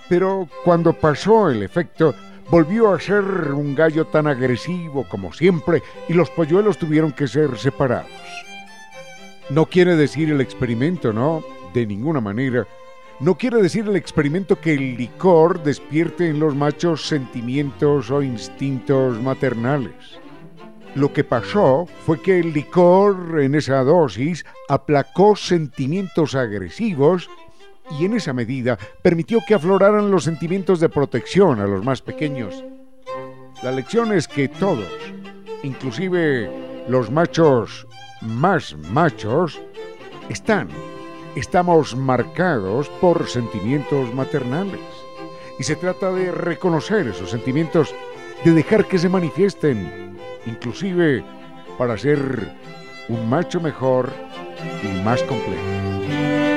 [0.09, 2.15] Pero cuando pasó el efecto,
[2.51, 3.23] volvió a ser
[3.53, 8.11] un gallo tan agresivo como siempre y los polluelos tuvieron que ser separados.
[9.51, 11.43] No quiere decir el experimento, ¿no?
[11.73, 12.67] De ninguna manera.
[13.21, 19.21] No quiere decir el experimento que el licor despierte en los machos sentimientos o instintos
[19.21, 20.19] maternales.
[20.95, 27.29] Lo que pasó fue que el licor en esa dosis aplacó sentimientos agresivos
[27.99, 32.65] y en esa medida permitió que afloraran los sentimientos de protección a los más pequeños.
[33.63, 34.89] La lección es que todos,
[35.63, 36.51] inclusive
[36.89, 37.87] los machos
[38.21, 39.61] más machos,
[40.29, 40.69] están,
[41.35, 44.81] estamos marcados por sentimientos maternales.
[45.59, 47.95] Y se trata de reconocer esos sentimientos,
[48.45, 50.17] de dejar que se manifiesten,
[50.47, 51.25] inclusive
[51.77, 52.53] para ser
[53.09, 54.13] un macho mejor
[54.83, 56.48] y más completo.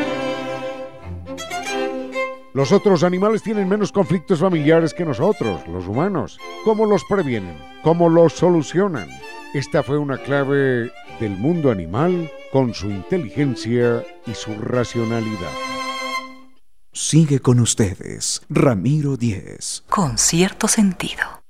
[2.53, 6.37] Los otros animales tienen menos conflictos familiares que nosotros, los humanos.
[6.65, 7.57] ¿Cómo los previenen?
[7.81, 9.07] ¿Cómo los solucionan?
[9.53, 10.91] Esta fue una clave
[11.21, 15.51] del mundo animal con su inteligencia y su racionalidad.
[16.91, 19.85] Sigue con ustedes, Ramiro Díez.
[19.89, 21.40] Con cierto sentido.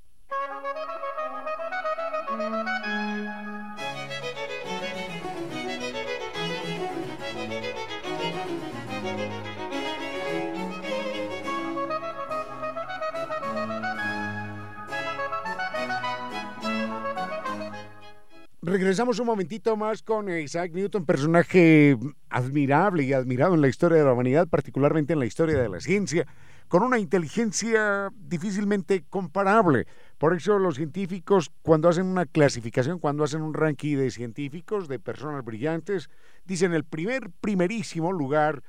[19.18, 21.98] Un momentito más con Isaac Newton, personaje
[22.30, 25.80] admirable y admirado en la historia de la humanidad, particularmente en la historia de la
[25.80, 26.26] ciencia,
[26.68, 29.86] con una inteligencia difícilmente comparable.
[30.16, 34.98] Por eso los científicos, cuando hacen una clasificación, cuando hacen un ranking de científicos, de
[34.98, 36.08] personas brillantes,
[36.46, 38.62] dicen el primer, primerísimo lugar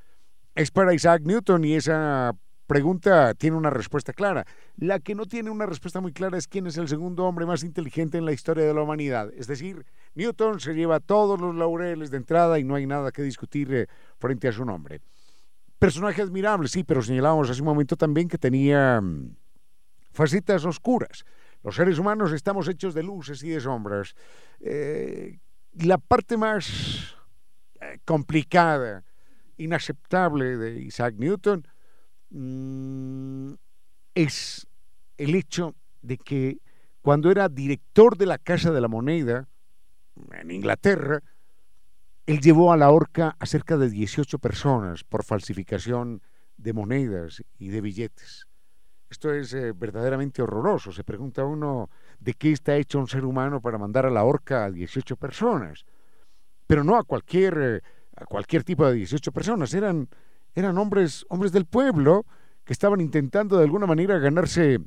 [0.56, 2.36] es para Isaac Newton y esa
[2.68, 4.46] pregunta tiene una respuesta clara.
[4.78, 7.64] La que no tiene una respuesta muy clara es quién es el segundo hombre más
[7.64, 9.32] inteligente en la historia de la humanidad.
[9.36, 9.86] Es decir,
[10.16, 13.88] Newton se lleva todos los laureles de entrada y no hay nada que discutir eh,
[14.18, 15.02] frente a su nombre.
[15.80, 19.36] Personaje admirable, sí, pero señalábamos hace un momento también que tenía mm,
[20.12, 21.26] facetas oscuras.
[21.64, 24.16] Los seres humanos estamos hechos de luces y de sombras.
[24.60, 25.40] Eh,
[25.74, 27.16] la parte más
[27.82, 29.04] eh, complicada,
[29.58, 31.68] inaceptable de Isaac Newton
[32.34, 33.54] Mm,
[34.16, 34.68] es
[35.18, 36.58] el hecho de que
[37.02, 39.48] cuando era director de la Casa de la Moneda
[40.32, 41.22] en Inglaterra,
[42.26, 46.22] él llevó a la horca a cerca de 18 personas por falsificación
[46.58, 48.48] de monedas y de billetes.
[49.10, 50.92] Esto es eh, verdaderamente horroroso.
[50.92, 54.66] Se pregunta uno de qué está hecho un ser humano para mandar a la horca
[54.66, 55.86] a 18 personas.
[56.66, 57.82] Pero no a cualquier, eh,
[58.16, 59.72] a cualquier tipo de 18 personas.
[59.76, 60.10] Eran
[60.56, 62.26] eran hombres, hombres del pueblo
[62.64, 64.80] que estaban intentando de alguna manera ganarse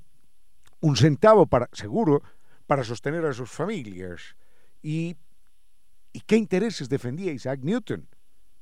[0.80, 2.22] un centavo para, seguro,
[2.66, 4.36] para sostener a sus familias.
[4.82, 5.16] ¿Y,
[6.12, 8.08] ¿Y qué intereses defendía Isaac Newton?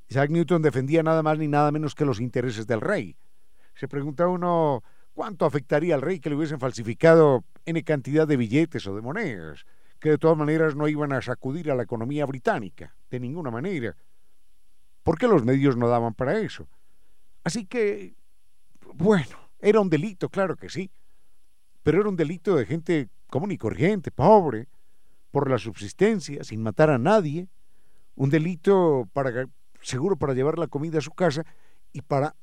[0.09, 3.17] Isaac Newton defendía nada más ni nada menos que los intereses del rey.
[3.75, 4.83] Se pregunta uno
[5.13, 9.65] cuánto afectaría al rey que le hubiesen falsificado N cantidad de billetes o de monedas,
[9.99, 13.97] que de todas maneras no iban a sacudir a la economía británica, de ninguna manera.
[15.03, 16.69] ¿Por qué los medios no daban para eso?
[17.45, 18.15] Así que,
[18.95, 20.91] bueno, era un delito, claro que sí,
[21.83, 24.69] pero era un delito de gente común y corriente, pobre,
[25.31, 27.49] por la subsistencia, sin matar a nadie,
[28.17, 29.47] un delito para
[29.83, 31.45] seguro para llevar la comida a su casa
[31.93, 32.35] y para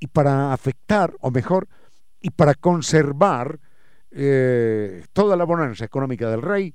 [0.00, 1.66] y, para afectar, o mejor,
[2.20, 3.58] y para conservar
[4.12, 6.72] eh, toda la bonanza económica del rey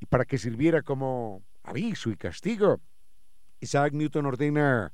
[0.00, 2.80] y para que sirviera como aviso y castigo.
[3.60, 4.92] Isaac Newton ordena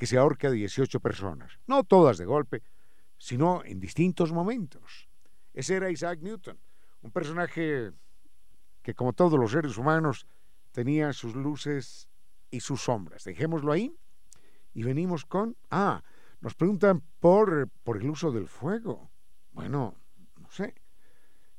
[0.00, 2.62] que se ahorque a 18 personas, no todas de golpe,
[3.18, 5.10] sino en distintos momentos.
[5.52, 6.58] Ese era Isaac Newton,
[7.02, 7.92] un personaje
[8.80, 10.26] que como todos los seres humanos
[10.72, 12.08] tenía sus luces
[12.50, 13.24] y sus sombras.
[13.24, 13.94] Dejémoslo ahí
[14.72, 16.02] y venimos con, ah,
[16.40, 19.10] nos preguntan por, por el uso del fuego.
[19.52, 19.96] Bueno,
[20.38, 20.76] no sé.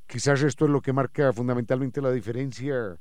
[0.07, 2.99] Quizás esto es lo que marca fundamentalmente la diferencia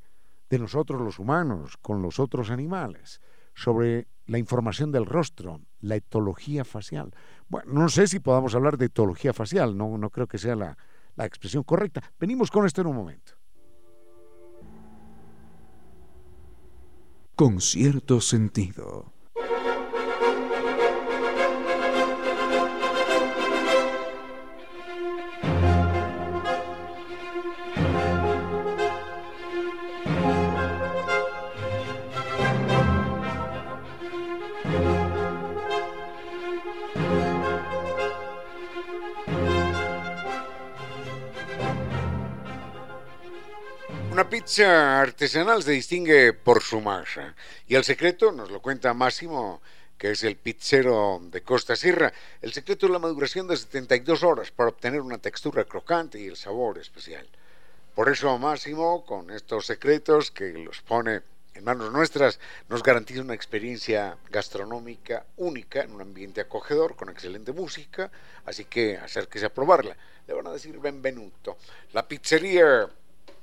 [0.51, 3.23] de nosotros los humanos con los otros animales
[3.55, 7.15] sobre la información del rostro, la etología facial.
[7.49, 10.79] Bueno, no sé si podamos hablar de etología facial, no, no creo que sea la,
[11.17, 12.03] la expresión correcta.
[12.19, 13.33] Venimos con esto en un momento.
[17.35, 19.13] Con cierto sentido.
[44.29, 47.35] Pizza artesanal se distingue por su masa
[47.67, 49.63] y el secreto nos lo cuenta Máximo,
[49.97, 52.13] que es el pizzero de Costa Sierra.
[52.43, 56.37] El secreto es la maduración de 72 horas para obtener una textura crocante y el
[56.37, 57.27] sabor especial.
[57.95, 61.23] Por eso Máximo, con estos secretos que los pone
[61.55, 67.53] en manos nuestras, nos garantiza una experiencia gastronómica única en un ambiente acogedor, con excelente
[67.53, 68.11] música,
[68.45, 69.97] así que acérquese a probarla.
[70.27, 71.59] Le van a decir benvenuto.
[71.93, 72.89] La pizzería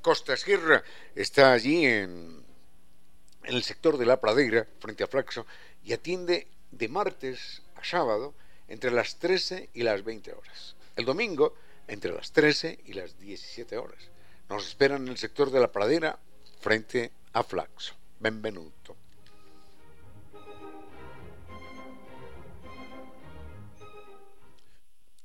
[0.07, 0.81] Costa Sierra
[1.15, 2.41] está allí en,
[3.43, 5.45] el sector de la pradera, frente a Flaxo,
[5.83, 8.33] y atiende de martes a sábado
[8.69, 10.77] entre las 13 y las 20 horas.
[10.95, 11.55] El domingo
[11.89, 13.97] entre las 13 y las 17 horas.
[14.47, 16.17] Nos esperan en el sector de la pradera
[16.61, 17.93] frente a Flaxo.
[18.21, 18.95] Benvenuto.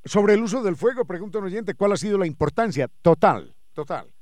[0.05, 2.89] Sobre el uso del fuego, pregunta un oyente, ¿cuál ha sido la importancia?
[3.01, 4.13] Total, total.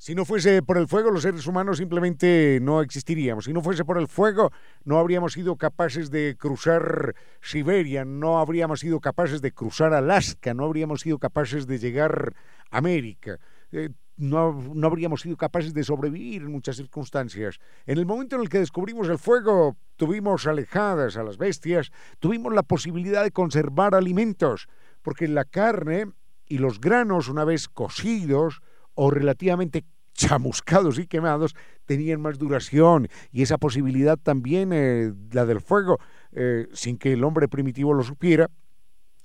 [0.00, 3.44] Si no fuese por el fuego, los seres humanos simplemente no existiríamos.
[3.44, 4.50] Si no fuese por el fuego,
[4.82, 10.64] no habríamos sido capaces de cruzar Siberia, no habríamos sido capaces de cruzar Alaska, no
[10.64, 12.32] habríamos sido capaces de llegar
[12.70, 13.38] a América.
[13.72, 17.58] Eh, no, no, habríamos sido capaces de sobrevivir en muchas circunstancias.
[17.84, 22.54] En el momento en el que descubrimos el fuego, tuvimos alejadas a las bestias, tuvimos
[22.54, 24.66] la posibilidad de conservar alimentos,
[25.02, 26.06] porque la carne
[26.46, 28.62] y los granos, una vez cocidos,
[29.02, 35.62] o relativamente chamuscados y quemados tenían más duración y esa posibilidad también, eh, la del
[35.62, 35.98] fuego,
[36.32, 38.50] eh, sin que el hombre primitivo lo supiera,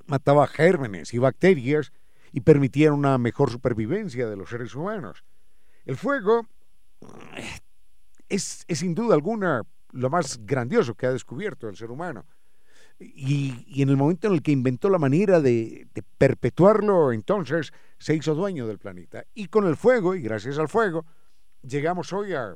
[0.06, 1.92] mataba gérmenes y bacterias
[2.32, 5.26] y permitía una mejor supervivencia de los seres humanos.
[5.84, 6.48] El fuego
[8.30, 12.26] es sin duda alguna lo más grandioso que ha descubierto el ser humano.
[13.00, 18.36] Y, en el momento en el que inventó la manera de, perpetuarlo, entonces se hizo
[18.36, 19.26] dueño del planeta.
[19.34, 21.06] Y con el fuego, y gracias al fuego,
[21.62, 22.56] llegamos hoy a,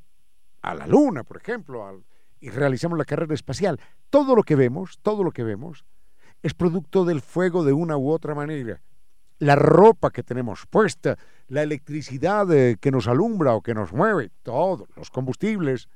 [0.62, 2.04] la Luna, por ejemplo,
[2.40, 3.80] y realizamos la carrera espacial.
[4.10, 5.86] Todo lo que vemos, todo lo que vemos,
[6.42, 8.82] es producto del fuego de una u otra manera.
[9.40, 11.18] La ropa que tenemos puesta,
[11.48, 15.88] la electricidad eh, que nos alumbra o que nos mueve, todos los combustibles,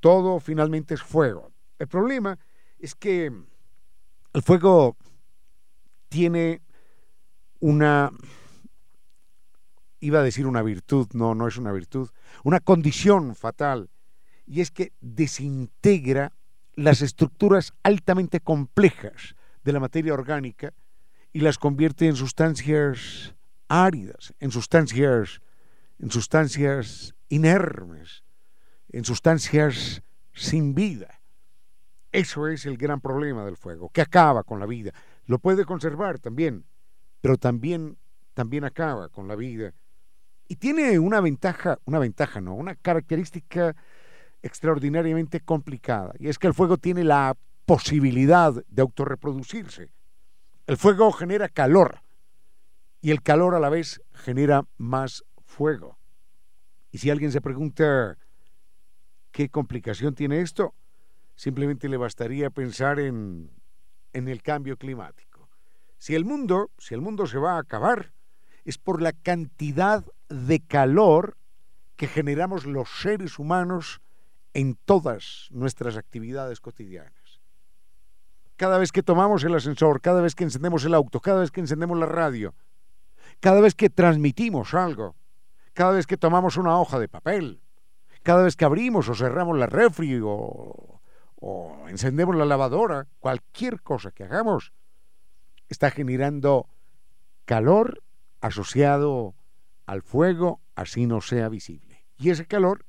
[0.00, 1.50] todo finalmente es fuego.
[1.78, 2.38] El problema
[2.78, 3.32] es que
[4.34, 4.96] el fuego
[6.08, 6.60] tiene
[7.60, 8.10] una,
[10.04, 12.10] iba a decir una virtud, no, no es una virtud,
[12.42, 13.88] una condición fatal,
[14.46, 16.32] y es que desintegra
[16.74, 20.72] las estructuras altamente complejas de la materia orgánica
[21.32, 23.34] y las convierte en sustancias
[23.68, 25.40] áridas, en sustancias,
[25.98, 28.24] en sustancias inermes,
[28.90, 30.02] en sustancias
[30.32, 31.20] sin vida.
[32.12, 34.92] Eso es el gran problema del fuego, que acaba con la vida.
[35.26, 36.64] Lo puede conservar también,
[37.20, 37.96] pero también,
[38.34, 39.72] también acaba con la vida.
[40.48, 43.74] Y tiene una ventaja, una ventaja no, una característica
[44.42, 47.34] extraordinariamente complicada, y es que el fuego tiene la
[47.64, 49.90] posibilidad de autorreproducirse.
[50.66, 52.02] El fuego genera calor,
[53.00, 55.98] y el calor a la vez genera más fuego.
[56.90, 58.16] Y si alguien se pregunta
[59.32, 60.74] qué complicación tiene esto,
[61.36, 63.50] Simplemente le bastaría pensar en,
[64.12, 65.48] en el cambio climático.
[65.98, 68.12] Si el mundo, si el mundo se va a acabar,
[68.64, 71.36] es por la cantidad de calor
[71.96, 74.00] que generamos los seres humanos
[74.52, 77.40] en todas nuestras actividades cotidianas.
[78.56, 81.60] Cada vez que tomamos el ascensor, cada vez que encendemos el auto, cada vez que
[81.60, 82.54] encendemos la radio,
[83.40, 85.16] cada vez que transmitimos algo,
[85.72, 87.60] cada vez que tomamos una hoja de papel,
[88.22, 90.94] cada vez que abrimos o cerramos la refri o
[91.46, 94.72] o encendemos la lavadora, cualquier cosa que hagamos,
[95.68, 96.70] está generando
[97.44, 98.02] calor
[98.44, 99.34] asociado
[99.86, 102.04] al fuego, así no sea visible.
[102.18, 102.84] Y ese calor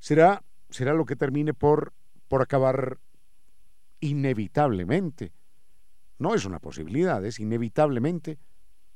[0.00, 1.94] será, será lo que termine por,
[2.28, 2.98] por acabar
[4.00, 5.32] inevitablemente.
[6.18, 8.38] No es una posibilidad, es inevitablemente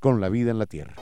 [0.01, 0.97] con la vida en la Tierra.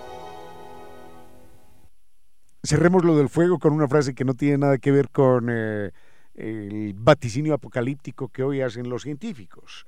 [2.62, 5.90] Cerremos lo del fuego con una frase que no tiene nada que ver con eh,
[6.34, 9.86] el vaticinio apocalíptico que hoy hacen los científicos.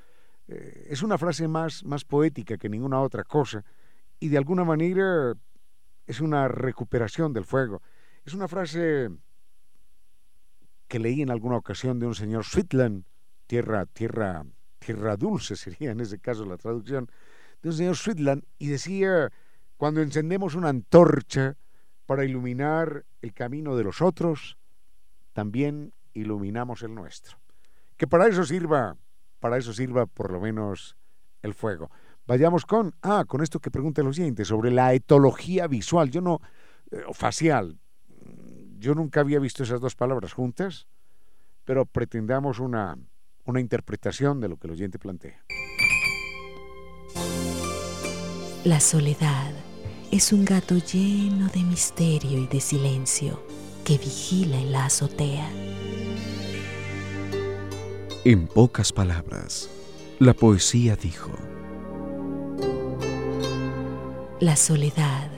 [0.49, 3.65] Eh, es una frase más, más poética que ninguna otra cosa
[4.23, 5.35] y de alguna manera
[6.07, 7.83] es una recuperación del fuego.
[8.25, 9.11] Es una frase
[10.87, 13.03] que leí en alguna ocasión de un señor Sweetland,
[13.49, 14.45] tierra, tierra,
[14.79, 17.11] tierra dulce sería en ese caso la traducción,
[17.63, 19.33] de un señor Sweetland, y decía,
[19.77, 21.57] cuando encendemos una antorcha
[22.07, 24.57] para iluminar el camino de los otros,
[25.33, 27.39] también iluminamos el nuestro.
[27.97, 28.97] Que para eso sirva,
[29.41, 30.97] para eso sirva por lo menos
[31.43, 31.91] el fuego.
[32.27, 36.41] Vayamos con, ah, con esto que pregunta el oyente sobre la etología visual, yo no,
[36.91, 37.79] eh, facial.
[38.79, 40.87] yo nunca había visto esas dos palabras juntas,
[41.65, 42.97] pero pretendamos una,
[43.45, 45.45] una interpretación de lo que el oyente plantea.
[48.65, 49.53] La soledad
[50.13, 53.43] es un gato lleno de misterio y de silencio
[53.85, 55.51] que vigila en la azotea.
[58.25, 59.69] En pocas palabras,
[60.21, 61.33] la poesía dijo,
[64.43, 65.31] La soledad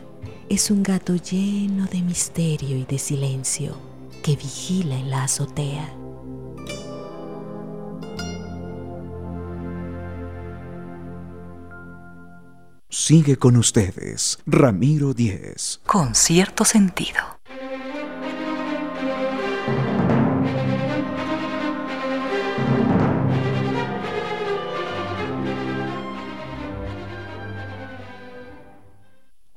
[0.48, 3.76] es un gato lleno de misterio y de silencio
[4.22, 5.94] que vigila en la azotea.
[12.88, 15.82] Sigue con ustedes, Ramiro Díez.
[15.84, 17.33] Con cierto sentido.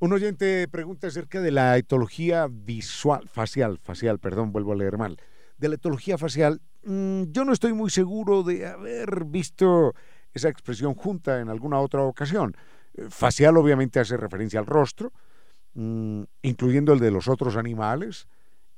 [0.07, 5.17] Un oyente pregunta acerca de la etología visual, facial, facial, perdón, vuelvo a leer mal.
[5.57, 9.93] De la etología facial, mm, yo no estoy muy seguro de haber visto
[10.33, 12.55] esa expresión junta en alguna otra ocasión.
[12.93, 15.11] Eh, facial obviamente hace referencia al rostro,
[15.73, 18.29] mm, incluyendo el de los otros animales.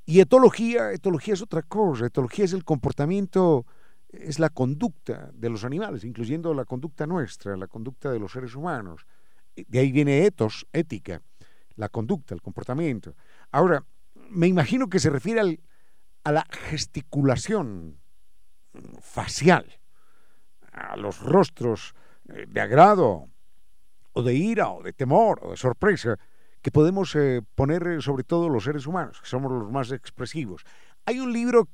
[0.08, 2.08] Y etología, etología es otra cosa.
[2.08, 3.68] Etología es el comportamiento,
[4.10, 8.56] es la conducta de los animales, incluyendo la conducta nuestra, la conducta de los seres
[8.56, 9.06] humanos
[9.68, 11.22] de ahí viene etos, ética,
[11.76, 13.16] la conducta, el comportamiento.
[13.52, 13.84] Ahora,
[14.30, 15.60] me imagino que se refiere
[16.24, 18.00] a la gesticulación
[19.02, 19.80] facial,
[20.72, 21.94] a los rostros
[22.30, 23.30] eh, de agrado,
[24.14, 26.18] o de ira, o de temor, o de sorpresa,
[26.62, 30.64] que podemos eh, poner eh, sobre todo los seres humanos, que somos los más expresivos.
[31.06, 31.70] Hay un libro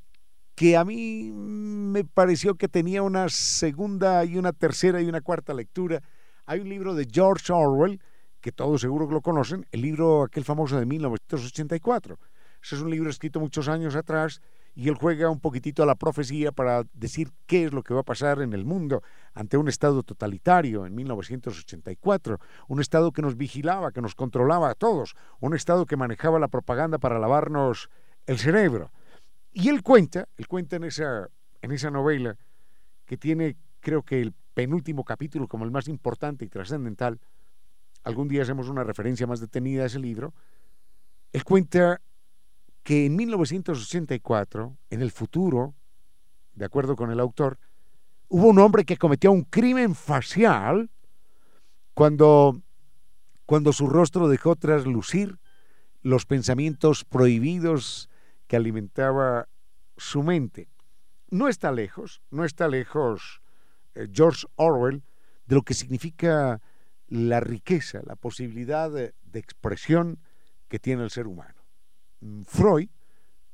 [0.55, 5.53] que a mí me pareció que tenía una segunda y una tercera y una cuarta
[5.53, 6.01] lectura,
[6.45, 7.99] hay un libro de George Orwell,
[8.41, 12.19] que todos seguro lo conocen, el libro aquel famoso de 1984.
[12.63, 14.41] Ese es un libro escrito muchos años atrás
[14.75, 18.01] y él juega un poquitito a la profecía para decir qué es lo que va
[18.01, 19.01] a pasar en el mundo
[19.33, 24.75] ante un Estado totalitario en 1984, un Estado que nos vigilaba, que nos controlaba a
[24.75, 27.89] todos, un Estado que manejaba la propaganda para lavarnos
[28.27, 28.91] el cerebro.
[29.53, 31.29] Y él cuenta, él cuenta en esa,
[31.61, 32.37] en esa novela
[33.05, 37.19] que tiene creo que el penúltimo capítulo como el más importante y trascendental,
[38.03, 40.33] algún día hacemos una referencia más detenida a ese libro,
[41.33, 42.01] él cuenta
[42.81, 45.75] que en 1984, en el futuro,
[46.55, 47.59] de acuerdo con el autor,
[48.29, 50.89] hubo un hombre que cometió un crimen facial
[51.93, 52.61] cuando,
[53.45, 55.37] cuando su rostro dejó traslucir
[56.01, 58.09] los pensamientos prohibidos
[58.47, 59.47] que alimentaba
[59.97, 60.69] su mente.
[61.29, 63.41] No está lejos, no está lejos
[64.11, 65.03] George Orwell
[65.45, 66.61] de lo que significa
[67.07, 70.19] la riqueza, la posibilidad de, expresión
[70.69, 71.61] que tiene el ser humano.
[72.21, 72.89] Mm, Freud,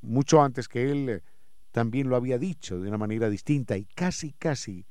[0.01, 1.23] mucho antes que él, eh,
[1.71, 4.85] también lo había dicho de una manera distinta y casi, casi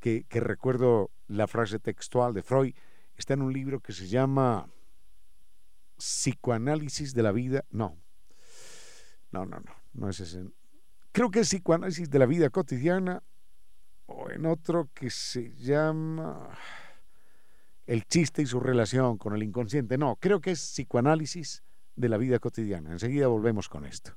[0.00, 2.74] que, que, recuerdo la frase textual de Freud,
[3.16, 4.68] está en un libro que se llama
[5.96, 7.64] Psicoanálisis de la vida.
[7.70, 7.96] No,
[9.30, 10.44] no, no, no, no es ese.
[11.12, 13.22] Creo que es Psicoanálisis de la vida cotidiana
[14.06, 16.50] o en otro que se llama
[17.86, 19.98] El chiste y su relación con el inconsciente.
[19.98, 21.62] No, creo que es psicoanálisis
[21.94, 22.92] de la vida cotidiana.
[22.92, 24.12] Enseguida volvemos con esto.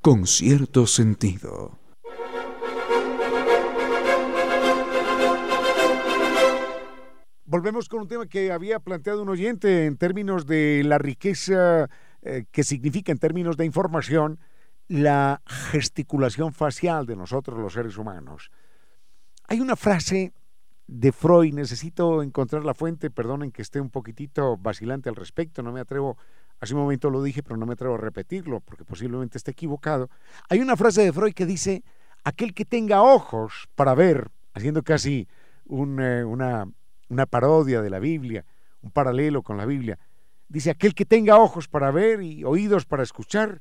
[0.00, 1.78] Con cierto sentido.
[7.44, 11.88] Volvemos con un tema que había planteado un oyente en términos de la riqueza
[12.20, 14.38] eh, que significa en términos de información
[14.88, 18.50] la gesticulación facial de nosotros los seres humanos.
[19.46, 20.32] Hay una frase
[20.86, 25.70] de Freud, necesito encontrar la fuente, perdonen que esté un poquitito vacilante al respecto, no
[25.70, 26.16] me atrevo,
[26.60, 30.08] hace un momento lo dije, pero no me atrevo a repetirlo porque posiblemente esté equivocado.
[30.48, 31.84] Hay una frase de Freud que dice,
[32.24, 35.28] aquel que tenga ojos para ver, haciendo casi
[35.68, 36.66] eh, una,
[37.10, 38.46] una parodia de la Biblia,
[38.80, 39.98] un paralelo con la Biblia,
[40.48, 43.60] dice, aquel que tenga ojos para ver y oídos para escuchar,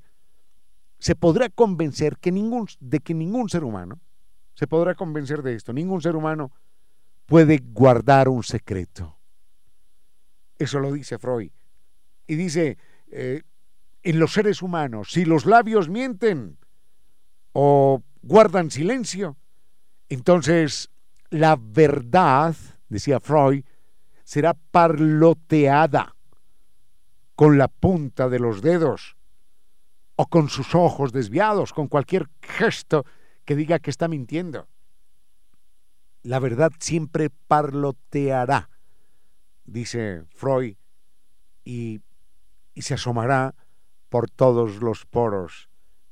[1.00, 4.00] se podrá convencer que ningún, de que ningún ser humano,
[4.56, 6.52] se podrá convencer de esto, ningún ser humano
[7.26, 9.18] puede guardar un secreto.
[10.58, 11.52] Eso lo dice Freud.
[12.26, 12.78] Y dice,
[13.12, 13.44] eh,
[14.02, 16.58] en los seres humanos, si los labios mienten
[17.54, 19.38] o guardan silencio,
[20.10, 20.90] entonces
[21.30, 22.56] la verdad,
[22.90, 23.64] decía Freud,
[24.24, 26.16] será parloteada
[27.36, 29.17] con la punta de los dedos
[30.18, 33.06] o con sus ojos desviados, con cualquier gesto
[33.46, 34.68] que diga que está mintiendo.
[36.24, 38.70] La verdad siempre parloteará,
[39.64, 40.76] dice Freud,
[41.64, 42.02] y,
[42.74, 43.54] y se asomará
[44.10, 45.70] por todos los poros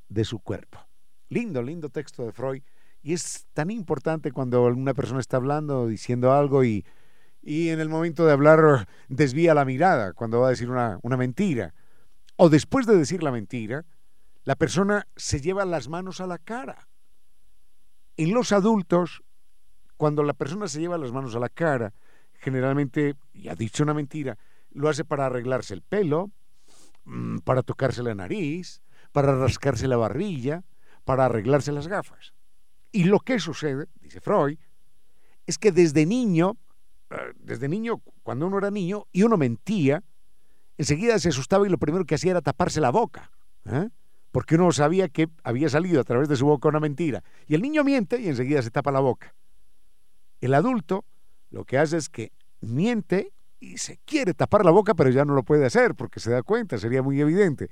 [0.08, 0.80] de su cuerpo.
[1.30, 2.62] Lindo, lindo texto de Freud.
[3.02, 6.86] Y es tan importante cuando una persona está hablando, diciendo algo y,
[7.42, 11.18] y en el momento de hablar desvía la mirada cuando va a decir una, una
[11.18, 11.74] mentira.
[12.36, 13.86] O después de decir la mentira,
[14.46, 16.88] la persona se lleva las manos a la cara.
[18.16, 19.24] En los adultos,
[19.98, 21.94] cuando la persona se lleva las manos a la cara,
[22.36, 24.38] generalmente, y ha dicho una mentira,
[24.72, 26.32] lo hace para arreglarse el pelo,
[27.06, 28.82] mm, para tocarse la nariz,
[29.12, 30.64] para rascarse la barbilla,
[31.06, 32.34] para arreglarse las gafas.
[32.92, 34.60] Y lo que sucede, dice Freud,
[35.48, 36.58] es que desde niño,
[37.10, 40.04] eh, desde niño, cuando uno era niño y uno mentía,
[40.78, 43.32] enseguida se asustaba y lo primero que hacía era taparse la boca,
[43.66, 43.90] ¿eh?
[44.36, 47.24] Porque uno sabía que había salido a través de su boca una mentira.
[47.48, 49.34] Y el niño miente y enseguida se tapa la boca.
[50.42, 51.06] El adulto
[51.52, 53.32] lo que hace es que miente
[53.62, 56.44] y se quiere tapar la boca, pero ya no lo puede hacer porque se da
[56.44, 57.70] cuenta, sería muy evidente.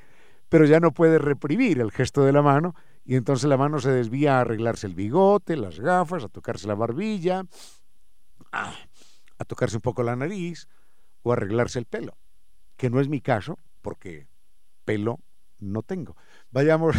[0.47, 3.91] Pero ya no puede reprimir el gesto de la mano y entonces la mano se
[3.91, 7.43] desvía a arreglarse el bigote, las gafas, a tocarse la barbilla,
[8.53, 8.73] a,
[9.37, 10.69] a tocarse un poco la nariz
[11.23, 12.15] o arreglarse el pelo,
[12.77, 14.27] que no es mi caso porque
[14.85, 15.19] pelo
[15.63, 16.15] no tengo.
[16.53, 16.95] Vayamos,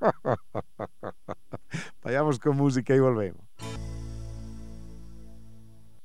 [2.04, 3.40] vayamos con música y volvemos.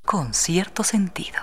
[0.06, 1.38] Con cierto sentido.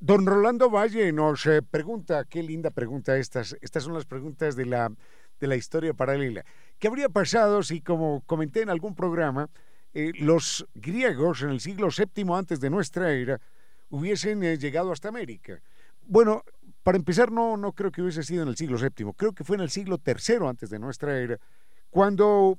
[0.00, 4.66] Don Rolando Valle nos eh, pregunta, qué linda pregunta estas, estas son las preguntas de
[4.66, 4.90] la,
[5.38, 6.44] de la historia paralela.
[6.78, 9.48] ¿Qué habría pasado si, como comenté en algún programa,
[9.94, 13.40] eh, los griegos en el siglo VII antes de nuestra era
[13.88, 15.60] hubiesen eh, llegado hasta América?
[16.02, 16.42] Bueno,
[16.82, 19.56] para empezar, no, no creo que hubiese sido en el siglo VII, creo que fue
[19.56, 21.38] en el siglo III antes de nuestra era,
[21.90, 22.58] cuando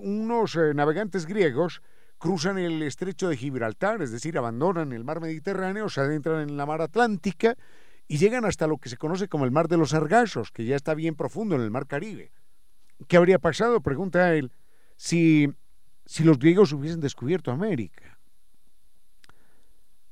[0.00, 1.82] unos navegantes griegos
[2.18, 6.66] cruzan el estrecho de Gibraltar, es decir, abandonan el mar Mediterráneo, se adentran en la
[6.66, 7.56] mar Atlántica
[8.08, 10.76] y llegan hasta lo que se conoce como el mar de los Sargazos, que ya
[10.76, 12.32] está bien profundo en el mar Caribe.
[13.08, 13.80] ¿Qué habría pasado?
[13.80, 14.52] Pregunta él,
[14.96, 15.52] si,
[16.04, 18.18] si los griegos hubiesen descubierto América.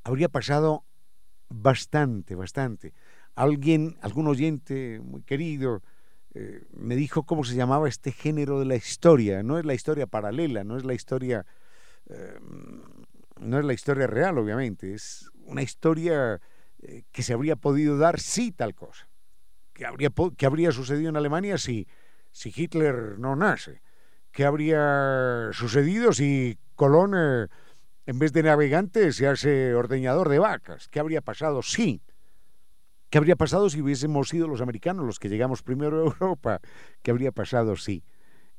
[0.03, 0.85] Habría pasado
[1.49, 2.93] bastante, bastante.
[3.35, 5.82] Alguien, algún oyente muy querido,
[6.35, 9.43] eh, me dijo cómo se llamaba este género de la historia.
[9.43, 11.47] No es la historia paralela, no es la historia
[12.09, 12.82] Em,
[13.41, 16.41] no es la historia real, obviamente, es una historia
[16.82, 19.09] eh, que se habría podido dar si tal cosa.
[19.72, 21.89] ¿Qué habría, que habría sucedido en Alemania si,
[22.35, 23.80] si Hitler no nace?
[24.32, 27.47] ¿Qué habría sucedido si Colón, eh,
[28.07, 30.89] en vez de navegante, se hace ordeñador de vacas?
[30.89, 32.03] ¿Qué habría pasado si?
[33.09, 36.61] ¿Qué habría pasado si hubiésemos sido los americanos los que llegamos primero a Europa?
[37.03, 38.05] ¿Qué habría pasado si?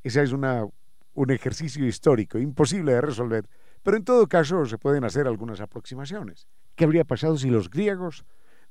[0.03, 0.65] Esa es una
[1.13, 3.47] un ejercicio histórico imposible de resolver,
[3.83, 6.47] pero en todo caso se pueden hacer algunas aproximaciones.
[6.75, 8.25] ¿Qué habría pasado si los griegos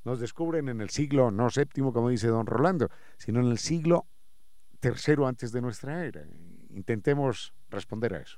[0.05, 4.07] nos descubren en el siglo, no séptimo como dice don Rolando, sino en el siglo
[4.85, 6.25] tercero antes de nuestra era?
[6.69, 8.37] Intentemos responder a eso.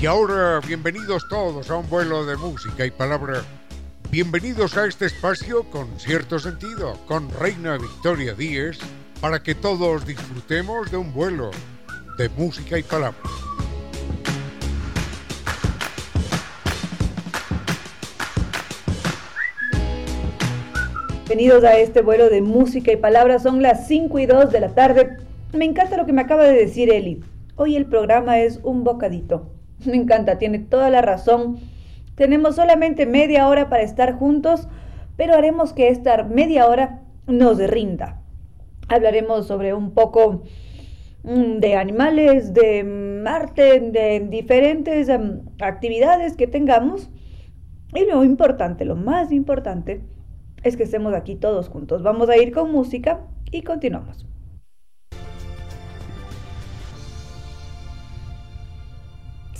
[0.00, 3.42] Y ahora, bienvenidos todos a un vuelo de música y palabra.
[4.12, 8.78] Bienvenidos a este espacio con cierto sentido, con Reina Victoria Díez,
[9.20, 11.50] para que todos disfrutemos de un vuelo
[12.16, 13.18] de música y palabra.
[21.34, 23.38] Bienvenidos a este vuelo de música y palabra.
[23.38, 25.16] Son las 5 y 2 de la tarde.
[25.54, 27.24] Me encanta lo que me acaba de decir Eli.
[27.56, 29.48] Hoy el programa es un bocadito.
[29.86, 31.56] Me encanta, tiene toda la razón.
[32.16, 34.68] Tenemos solamente media hora para estar juntos,
[35.16, 38.20] pero haremos que esta media hora nos rinda.
[38.88, 40.42] Hablaremos sobre un poco
[41.22, 47.08] mm, de animales, de arte, de diferentes em, actividades que tengamos.
[47.94, 50.02] Y lo importante, lo más importante,
[50.62, 52.02] es que estemos aquí todos juntos.
[52.02, 54.26] Vamos a ir con música y continuamos.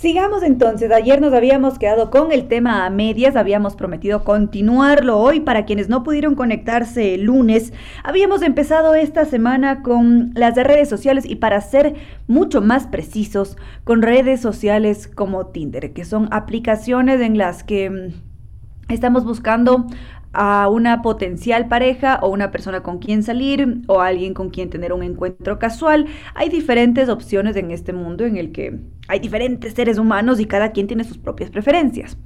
[0.03, 5.39] Sigamos entonces, ayer nos habíamos quedado con el tema a medias, habíamos prometido continuarlo hoy
[5.39, 7.71] para quienes no pudieron conectarse el lunes.
[8.03, 11.95] Habíamos empezado esta semana con las redes sociales y para ser
[12.27, 18.91] mucho más precisos, con redes sociales como Tinder, que son aplicaciones en las que mm,
[18.93, 19.87] estamos buscando
[20.33, 24.91] a una potencial pareja o una persona con quien salir o alguien con quien tener
[24.91, 26.07] un encuentro casual.
[26.33, 30.71] Hay diferentes opciones en este mundo en el que hay diferentes seres humanos y cada
[30.71, 32.17] quien tiene sus propias preferencias.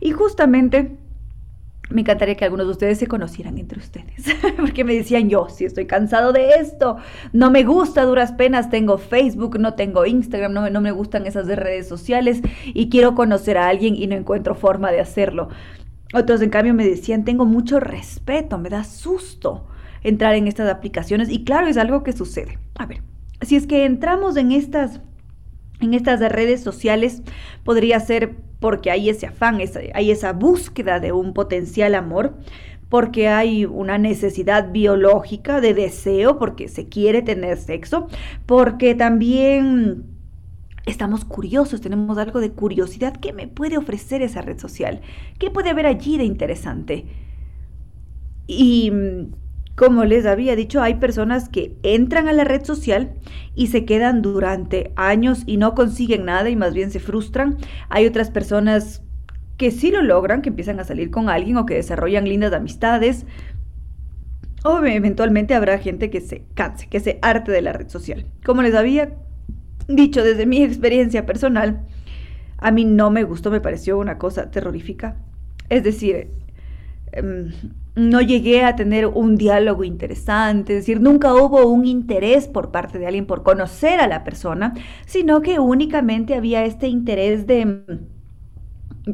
[0.00, 0.98] Y justamente
[1.92, 4.24] me encantaría que algunos de ustedes se conocieran entre ustedes,
[4.56, 6.96] porque me decían yo, si estoy cansado de esto,
[7.32, 11.46] no me gusta, duras penas, tengo Facebook, no tengo Instagram, no, no me gustan esas
[11.46, 15.48] redes sociales y quiero conocer a alguien y no encuentro forma de hacerlo.
[16.12, 19.66] Otros, en cambio, me decían, tengo mucho respeto, me da susto
[20.02, 21.30] entrar en estas aplicaciones.
[21.30, 22.58] Y claro, es algo que sucede.
[22.76, 23.02] A ver,
[23.40, 25.00] si es que entramos en estas,
[25.80, 27.22] en estas redes sociales,
[27.64, 29.58] podría ser porque hay ese afán,
[29.94, 32.36] hay esa búsqueda de un potencial amor,
[32.88, 38.06] porque hay una necesidad biológica de deseo, porque se quiere tener sexo,
[38.46, 40.11] porque también
[40.84, 43.16] Estamos curiosos, tenemos algo de curiosidad.
[43.16, 45.00] ¿Qué me puede ofrecer esa red social?
[45.38, 47.06] ¿Qué puede haber allí de interesante?
[48.48, 48.92] Y
[49.76, 53.14] como les había dicho, hay personas que entran a la red social
[53.54, 57.58] y se quedan durante años y no consiguen nada y más bien se frustran.
[57.88, 59.02] Hay otras personas
[59.56, 63.24] que sí lo logran, que empiezan a salir con alguien o que desarrollan lindas amistades.
[64.64, 68.26] O eventualmente habrá gente que se canse, que se arte de la red social.
[68.44, 69.14] Como les había
[69.94, 71.86] Dicho desde mi experiencia personal,
[72.58, 75.16] a mí no me gustó, me pareció una cosa terrorífica.
[75.68, 76.30] Es decir,
[77.12, 77.52] em,
[77.94, 82.98] no llegué a tener un diálogo interesante, es decir, nunca hubo un interés por parte
[82.98, 84.74] de alguien por conocer a la persona,
[85.06, 87.82] sino que únicamente había este interés de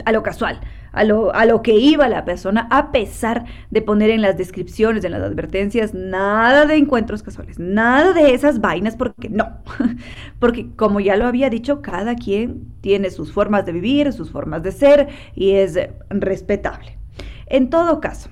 [0.05, 0.61] a lo casual,
[0.93, 5.05] a lo, a lo que iba la persona, a pesar de poner en las descripciones,
[5.05, 9.59] en las advertencias, nada de encuentros casuales, nada de esas vainas, porque no,
[10.39, 14.62] porque como ya lo había dicho, cada quien tiene sus formas de vivir, sus formas
[14.62, 15.78] de ser y es
[16.11, 16.99] respetable.
[17.47, 18.30] En todo caso,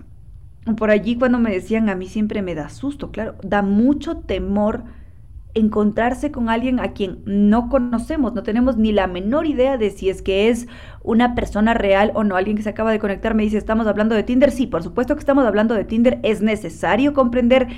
[0.77, 4.85] por allí cuando me decían a mí siempre me da susto, claro, da mucho temor
[5.57, 10.11] encontrarse con alguien a quien no conocemos, no tenemos ni la menor idea de si
[10.11, 10.69] es que es
[11.03, 12.37] una persona real o no.
[12.37, 14.51] Alguien que se acaba de conectar me dice, ¿estamos hablando de Tinder?
[14.51, 16.21] Sí, por supuesto que estamos hablando de Tinder.
[16.23, 17.69] Es necesario comprender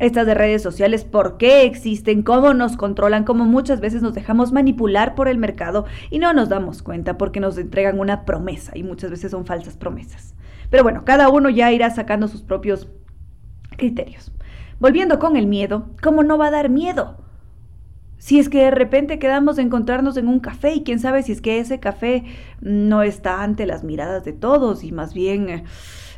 [0.00, 4.50] estas de redes sociales, por qué existen, cómo nos controlan, cómo muchas veces nos dejamos
[4.50, 8.82] manipular por el mercado y no nos damos cuenta porque nos entregan una promesa y
[8.82, 10.34] muchas veces son falsas promesas.
[10.70, 12.88] Pero bueno, cada uno ya irá sacando sus propios
[13.76, 14.32] criterios.
[14.80, 17.18] Volviendo con el miedo, ¿cómo no va a dar miedo?
[18.16, 21.32] Si es que de repente quedamos de encontrarnos en un café y quién sabe si
[21.32, 22.24] es que ese café
[22.62, 25.64] no está ante las miradas de todos y más bien eh,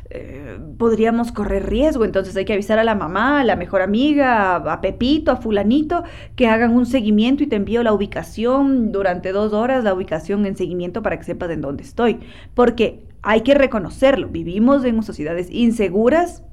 [0.09, 4.55] eh, podríamos correr riesgo, entonces hay que avisar a la mamá, a la mejor amiga,
[4.55, 6.03] a, Pepito, a fulanito,
[6.37, 10.55] que hagan un seguimiento y te envío la ubicación durante dos horas, la ubicación en
[10.55, 12.19] seguimiento para que sepas en dónde estoy.
[12.53, 16.43] Porque hay que reconocerlo, vivimos en sociedades inseguras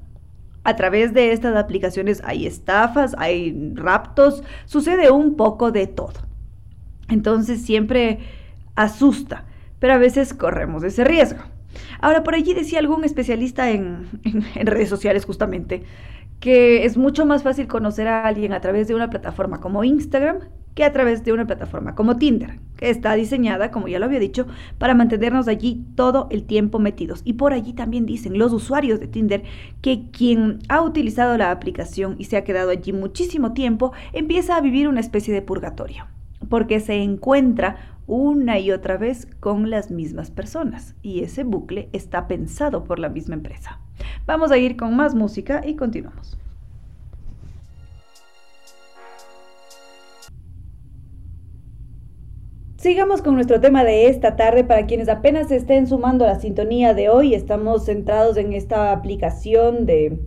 [0.63, 6.13] a través de estas aplicaciones hay estafas, hay raptos, sucede un poco de todo.
[7.09, 8.19] Entonces siempre
[8.75, 9.45] asusta,
[9.79, 11.39] pero a veces corremos ese riesgo.
[11.99, 15.83] Ahora, por allí decía algún especialista en, en redes sociales justamente
[16.41, 20.39] que es mucho más fácil conocer a alguien a través de una plataforma como Instagram
[20.73, 24.19] que a través de una plataforma como Tinder, que está diseñada, como ya lo había
[24.19, 27.21] dicho, para mantenernos allí todo el tiempo metidos.
[27.25, 29.43] Y por allí también dicen los usuarios de Tinder
[29.81, 34.61] que quien ha utilizado la aplicación y se ha quedado allí muchísimo tiempo, empieza a
[34.61, 36.07] vivir una especie de purgatorio,
[36.49, 40.95] porque se encuentra una y otra vez con las mismas personas.
[41.01, 43.79] Y ese bucle está pensado por la misma empresa.
[44.25, 46.37] Vamos a ir con más música y continuamos.
[52.77, 54.63] Sigamos con nuestro tema de esta tarde.
[54.63, 59.85] Para quienes apenas estén sumando a la sintonía de hoy, estamos centrados en esta aplicación
[59.85, 60.17] de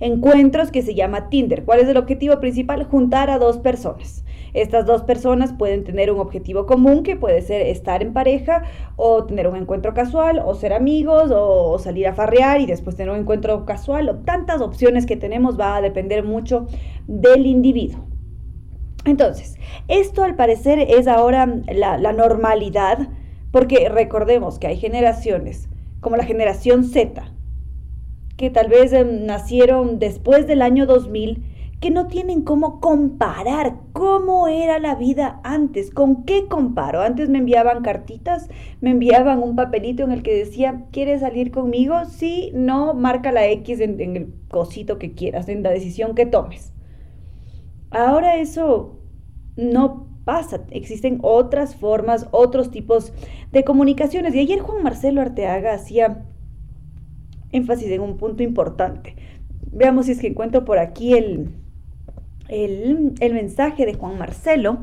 [0.00, 1.64] encuentros que se llama Tinder.
[1.64, 2.82] ¿Cuál es el objetivo principal?
[2.82, 4.24] Juntar a dos personas.
[4.54, 8.62] Estas dos personas pueden tener un objetivo común que puede ser estar en pareja
[8.96, 13.12] o tener un encuentro casual o ser amigos o salir a farrear y después tener
[13.12, 16.66] un encuentro casual o tantas opciones que tenemos va a depender mucho
[17.06, 18.10] del individuo.
[19.04, 19.56] Entonces,
[19.88, 23.08] esto al parecer es ahora la, normalidad,
[23.50, 25.68] porque recordemos que hay generaciones,
[26.00, 27.32] como la generación Z,
[28.36, 31.42] que tal vez em, nacieron después del año 2000,
[31.80, 37.00] que no tienen cómo comparar cómo era la vida antes, con qué comparo.
[37.00, 38.50] Antes me enviaban cartitas,
[38.82, 42.04] me enviaban un papelito en el que decía, ¿quieres salir conmigo?
[42.04, 46.74] Sí, no, marca la X en el cosito que quieras, en la decisión que tomes.
[47.90, 49.00] Ahora eso
[49.56, 53.12] no pasa, existen otras formas, otros tipos
[53.52, 54.34] de comunicaciones.
[54.34, 56.26] Y ayer Juan Marcelo Arteaga hacía
[57.52, 59.16] énfasis en un punto importante.
[59.72, 61.59] Veamos si es que encuentro por aquí el,
[62.50, 64.80] el, el mensaje de Juan Marcelo.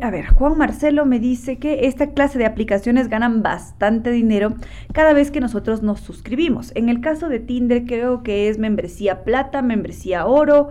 [0.00, 4.54] A ver, Juan Marcelo me dice que esta clase de aplicaciones ganan bastante dinero
[4.92, 6.72] cada vez que nosotros nos suscribimos.
[6.76, 10.68] En el caso de Tinder creo que es membresía plata, membresía oro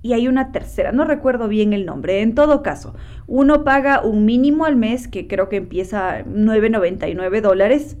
[0.00, 2.20] y hay una tercera, no recuerdo bien el nombre.
[2.22, 2.94] En todo caso,
[3.26, 7.96] uno paga un mínimo al mes que creo que empieza 9.99 dólares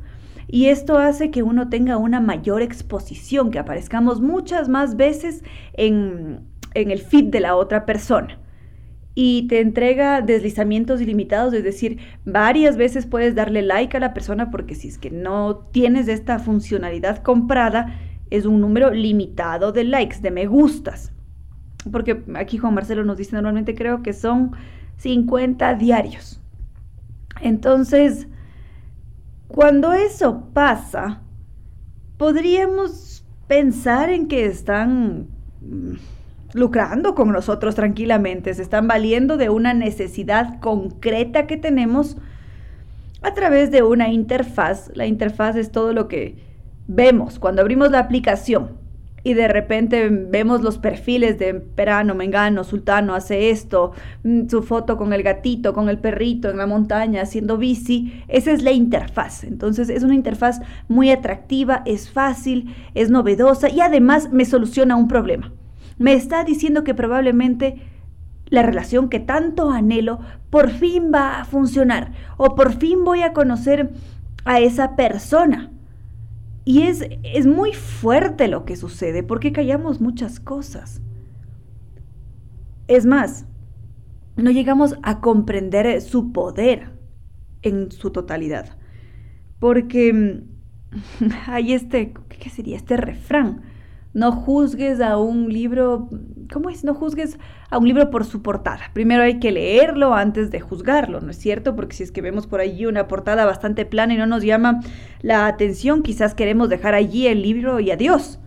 [0.46, 6.40] y esto hace que uno tenga una mayor exposición, que aparezcamos muchas más veces en,
[6.74, 8.38] en el feed de la otra persona
[9.14, 14.50] y te entrega deslizamientos ilimitados, es decir, varias veces puedes darle like a la persona
[14.50, 17.94] porque si es que no tienes esta funcionalidad comprada,
[18.30, 21.12] es un número limitado de likes, de me gustas.
[21.92, 24.52] Porque aquí Juan Marcelo nos dice normalmente creo que son
[24.96, 26.40] 50 diarios.
[27.40, 28.26] Entonces,
[29.46, 31.22] cuando eso pasa,
[32.16, 35.28] podríamos pensar en que están
[36.54, 42.16] lucrando con nosotros tranquilamente, se están valiendo de una necesidad concreta que tenemos
[43.22, 44.90] a través de una interfaz.
[44.94, 46.36] La interfaz es todo lo que
[46.86, 48.84] vemos cuando abrimos la aplicación
[49.24, 53.92] y de repente vemos los perfiles de Perano, Mengano, Sultano hace esto,
[54.22, 58.52] mm, su foto con el gatito, con el perrito en la montaña haciendo bici, esa
[58.52, 59.42] es la interfaz.
[59.42, 65.08] Entonces es una interfaz muy atractiva, es fácil, es novedosa y además me soluciona un
[65.08, 65.50] problema
[65.98, 67.82] me está diciendo que probablemente
[68.46, 70.20] la relación que tanto anhelo
[70.50, 73.90] por fin va a funcionar o por fin voy a conocer
[74.44, 75.70] a esa persona.
[76.64, 81.02] Y es, es muy fuerte lo que sucede porque callamos muchas cosas.
[82.86, 83.46] Es más,
[84.36, 86.90] no llegamos a comprender su poder
[87.62, 88.76] en su totalidad.
[89.58, 90.42] Porque
[91.46, 92.76] hay este, ¿qué sería?
[92.76, 93.62] Este refrán
[94.14, 96.08] no juzgues a un libro,
[96.52, 96.84] ¿cómo es?
[96.84, 97.36] No juzgues
[97.68, 98.80] a un libro por su portada.
[98.92, 101.74] Primero hay que leerlo antes de juzgarlo, ¿no es cierto?
[101.74, 104.80] Porque si es que vemos por allí una portada bastante plana y no nos llama
[105.20, 108.38] la atención, quizás queremos dejar allí el libro y adiós.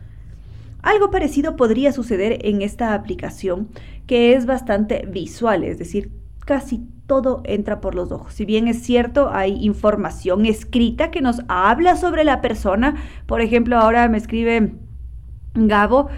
[0.82, 3.68] Algo parecido podría suceder en esta aplicación
[4.08, 6.12] que es bastante visual, es decir,
[6.46, 8.34] casi todo entra por los ojos.
[8.34, 12.96] Si bien es cierto, hay información escrita que nos habla sobre la persona.
[13.26, 14.76] Por ejemplo, ahora me escribe
[15.58, 16.10] Gabo,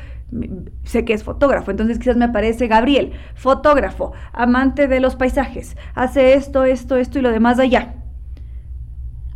[0.84, 6.34] sé que es fotógrafo, entonces quizás me aparece Gabriel, fotógrafo, amante de los paisajes, hace
[6.34, 7.96] esto, esto, esto y lo demás allá.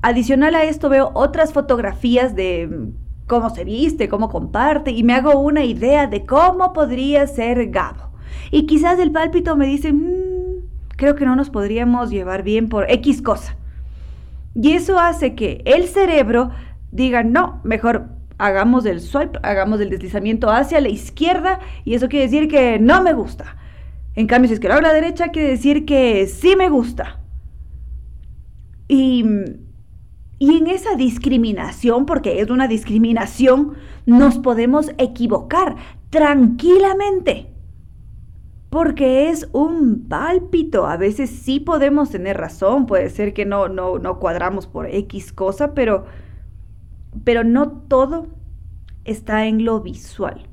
[0.01, 2.91] Adicional a esto veo otras fotografías de
[3.25, 8.11] cómo se viste, cómo comparte y me hago una idea de cómo podría ser Gabo.
[8.51, 10.43] Y quizás el pálpito me dice, mm,
[10.97, 13.55] creo que no nos podríamos llevar bien por X cosa.
[14.55, 16.51] Y eso hace que el cerebro
[16.91, 22.25] diga, no, mejor hagamos el swipe, hagamos el deslizamiento hacia la izquierda y eso quiere
[22.25, 23.57] decir que no me gusta.
[24.15, 26.69] En cambio, si es que lo hago a la derecha, quiere decir que sí me
[26.69, 27.19] gusta.
[28.87, 29.25] Y,
[30.37, 33.73] y en esa discriminación, porque es una discriminación,
[34.05, 35.75] nos podemos equivocar
[36.09, 37.49] tranquilamente.
[38.69, 40.85] Porque es un pálpito.
[40.85, 42.87] A veces sí podemos tener razón.
[42.87, 46.05] Puede ser que no, no, no cuadramos por X cosa, pero
[47.23, 48.27] pero no todo
[49.05, 50.47] está en lo visual.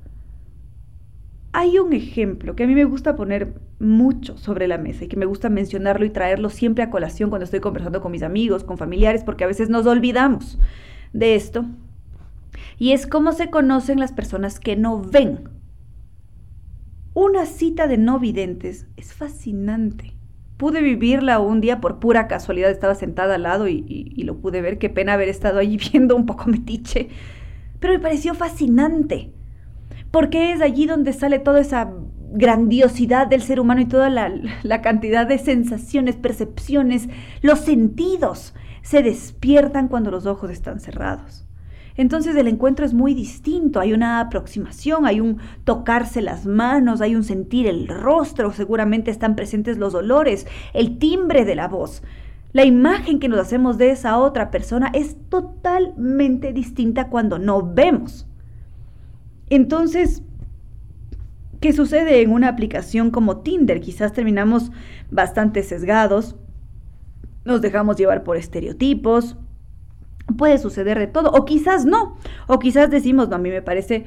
[1.53, 5.17] Hay un ejemplo que a mí me gusta poner mucho sobre la mesa y que
[5.17, 8.79] me gusta mencionarlo y traerlo siempre a colación cuando estoy conversando con mis amigos, con
[8.79, 10.59] familiares, porque a veces nos olvidamos
[11.13, 11.65] de esto.
[12.79, 15.49] Y es cómo se conocen las personas que no ven.
[17.15, 20.20] Una cita de no videntes es fascinante
[20.61, 24.77] pude vivirla un día por pura casualidad, estaba sentada al lado y, lo pude ver,
[24.77, 27.09] qué pena haber estado allí viendo un poco metiche,
[27.79, 29.33] pero me pareció fascinante,
[30.11, 31.91] porque es allí donde sale toda esa
[32.33, 34.31] grandiosidad del ser humano y toda la,
[34.63, 37.09] la cantidad de sensaciones, percepciones,
[37.41, 38.53] los sentidos
[38.83, 41.47] se despiertan cuando los ojos están cerrados.
[42.01, 47.15] Entonces el encuentro es muy distinto, hay una aproximación, hay un tocarse las manos, hay
[47.15, 52.03] un sentir el rostro, seguramente están presentes los olores, el timbre de la voz.
[52.55, 58.27] La imagen que nos hacemos de esa otra persona es totalmente distinta cuando no vemos.
[59.51, 60.23] Entonces,
[61.61, 63.83] ¿qué sucede en una aplicación como Tinder?
[63.83, 64.73] Quizás terminamos
[65.11, 66.35] bastante sesgados,
[67.45, 69.37] nos dejamos llevar por estereotipos,
[70.37, 72.17] puede suceder de todo, o quizás no,
[72.47, 74.05] o quizás decimos, no, a mí me parece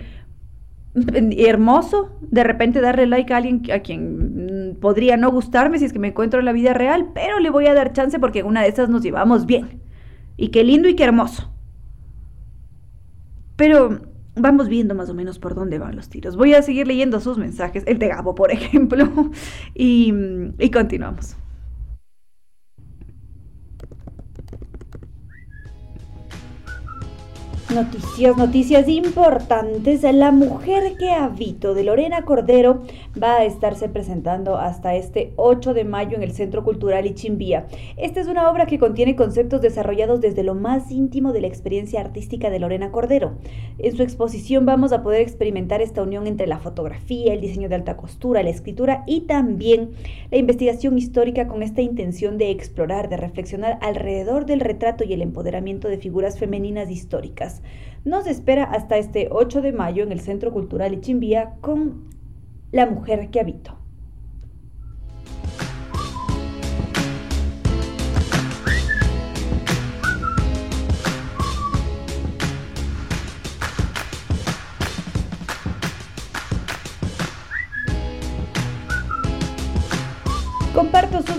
[0.95, 5.99] hermoso de repente darle like a alguien a quien podría no gustarme si es que
[5.99, 8.69] me encuentro en la vida real, pero le voy a dar chance porque una de
[8.69, 9.82] esas nos llevamos bien.
[10.38, 11.51] Y qué lindo y qué hermoso.
[13.55, 14.01] Pero
[14.36, 16.36] vamos viendo más o menos por dónde van los tiros.
[16.36, 19.32] Voy a seguir leyendo sus mensajes, el de Gabo, por ejemplo,
[19.74, 20.13] y,
[20.59, 21.38] y continuamos.
[27.74, 30.03] Noticias, noticias importantes.
[30.03, 32.84] La mujer que habito de Lorena Cordero
[33.21, 37.65] va a estarse presentando hasta este 8 de mayo en el Centro Cultural Ichimbía.
[37.97, 41.99] Esta es una obra que contiene conceptos desarrollados desde lo más íntimo de la experiencia
[41.99, 43.38] artística de Lorena Cordero.
[43.80, 47.76] En su exposición vamos a poder experimentar esta unión entre la fotografía, el diseño de
[47.76, 49.93] alta costura, la escritura y también
[50.30, 55.24] la investigación histórica con esta intención de explorar, de reflexionar alrededor del retrato y el
[55.24, 57.62] empoderamiento de figuras femeninas históricas.
[58.05, 62.09] Nos espera hasta este 8 de mayo en el Centro Cultural Ichimbía con
[62.72, 63.82] La mujer que habito.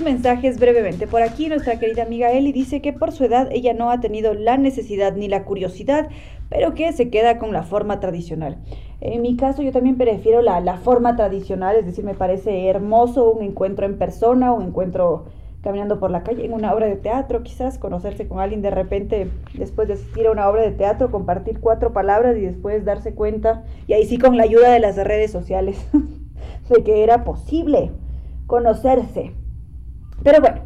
[0.05, 1.07] Mensajes brevemente.
[1.07, 4.35] Por aquí nuestra querida amiga Eli dice que por su edad ella no ha tenido
[4.35, 6.09] la necesidad ni la curiosidad,
[6.51, 8.59] pero que se queda con la forma tradicional.
[9.01, 13.33] En mi caso yo también prefiero la, la forma tradicional, es decir, me parece hermoso
[13.33, 15.25] un encuentro en persona, un encuentro
[15.63, 19.31] caminando por la calle, en una obra de teatro, quizás conocerse con alguien de repente
[19.55, 23.65] después de asistir a una obra de teatro, compartir cuatro palabras y después darse cuenta,
[23.87, 25.83] y ahí sí con la ayuda de las redes sociales,
[26.69, 27.91] de que era posible
[28.47, 29.33] conocerse.
[30.23, 30.63] Pero bueno,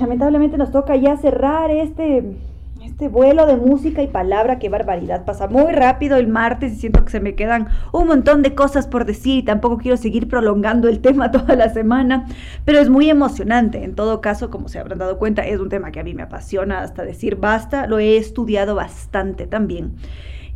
[0.00, 2.36] lamentablemente nos toca ya cerrar este,
[2.82, 4.58] este vuelo de música y palabra.
[4.58, 5.24] Qué barbaridad.
[5.24, 8.86] Pasa muy rápido el martes y siento que se me quedan un montón de cosas
[8.86, 12.26] por decir y tampoco quiero seguir prolongando el tema toda la semana.
[12.64, 13.84] Pero es muy emocionante.
[13.84, 16.22] En todo caso, como se habrán dado cuenta, es un tema que a mí me
[16.22, 17.86] apasiona hasta decir basta.
[17.86, 19.96] Lo he estudiado bastante también.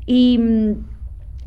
[0.06, 0.72] Y mm,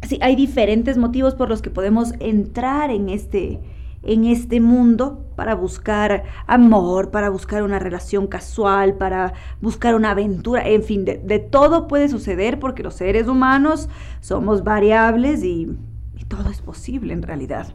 [0.03, 3.59] sí, hay diferentes motivos por los que podemos entrar en este
[4.03, 10.67] en este mundo para buscar amor, para buscar una relación casual, para buscar una aventura,
[10.67, 13.89] en fin, de, todo puede suceder porque los seres humanos
[14.19, 15.69] somos variables y,
[16.17, 17.73] y todo es posible en realidad.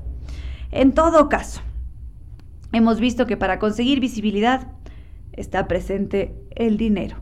[0.73, 1.61] En todo caso,
[2.73, 4.73] hemos visto que para conseguir visibilidad
[5.33, 7.19] está presente el dinero,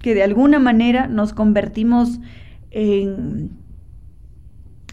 [0.00, 2.18] que de alguna manera nos convertimos
[2.70, 3.50] en,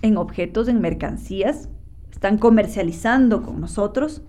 [0.02, 1.70] en objetos, en mercancías,
[2.24, 4.22] están comercializando con nosotros.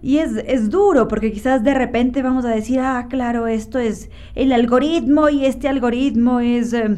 [0.00, 4.52] Y es, duro porque quizás de repente vamos a decir, ah, claro, esto es el
[4.52, 6.96] algoritmo y este algoritmo es eh,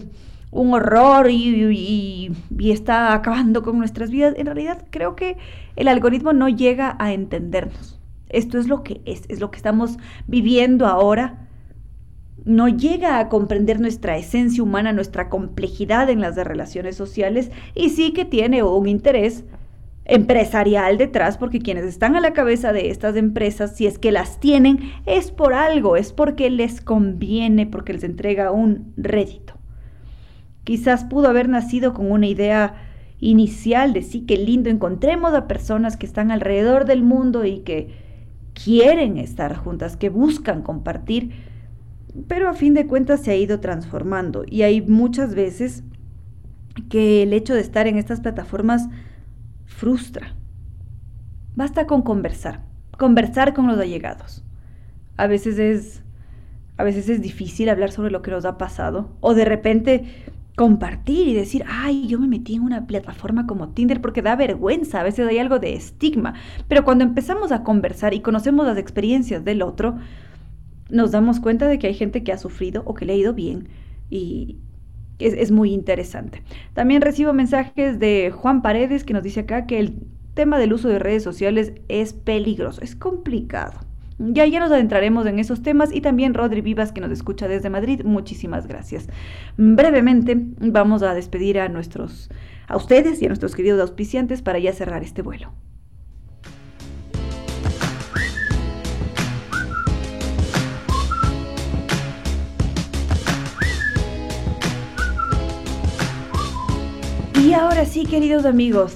[0.51, 4.35] un horror y, y, está acabando con nuestras vidas.
[4.37, 5.39] En realidad creo que
[5.77, 7.99] el algoritmo no llega a entendernos.
[8.29, 9.97] Esto es lo que es, es lo que estamos
[10.27, 11.46] viviendo ahora
[12.47, 18.13] no llega a comprender nuestra esencia humana, nuestra complejidad en las relaciones sociales y sí
[18.13, 19.45] que tiene un interés
[20.05, 24.39] empresarial detrás, porque quienes están a la cabeza de estas empresas, si es que las
[24.39, 29.55] tienen, es por algo, es porque les conviene, porque les entrega un rédito.
[30.63, 32.77] Quizás pudo haber nacido con una idea
[33.19, 37.91] inicial de sí, que lindo, encontremos a personas que están alrededor del mundo y que
[38.55, 41.33] quieren estar juntas, que buscan compartir,
[42.29, 45.85] pero a fin de cuentas se ha ido transformando y hay muchas veces
[46.89, 48.89] que el hecho de estar en estas plataformas
[49.65, 50.35] frustra.
[51.55, 52.63] Basta con conversar,
[52.99, 54.45] conversar con los allegados.
[55.17, 56.03] A veces es
[56.79, 60.05] a veces es difícil hablar sobre lo que nos ha pasado o de repente
[60.57, 65.01] compartir y decir, ay, yo me metí en una plataforma como Tinder porque da vergüenza,
[65.01, 66.35] a veces hay algo de estigma,
[66.69, 69.99] pero cuando empezamos a conversar y conocemos las experiencias del otro,
[70.89, 73.35] nos damos cuenta de que hay gente que ha sufrido o que le ha ido
[73.35, 73.69] bien
[74.11, 74.57] y
[75.19, 76.43] es, muy interesante.
[76.75, 79.95] También recibo mensajes de Juan Paredes que nos dice acá que el
[80.35, 83.81] tema del uso de redes sociales es peligroso, es complicado.
[84.19, 87.71] Ya, ya nos adentraremos en esos temas y también Rodri Vivas que nos escucha desde
[87.71, 89.09] Madrid, muchísimas gracias.
[89.57, 92.31] Brevemente vamos a despedir a nuestros,
[92.67, 95.53] a ustedes y a nuestros queridos auspiciantes para ya cerrar este vuelo.
[107.57, 108.93] Ahora sí, queridos amigos,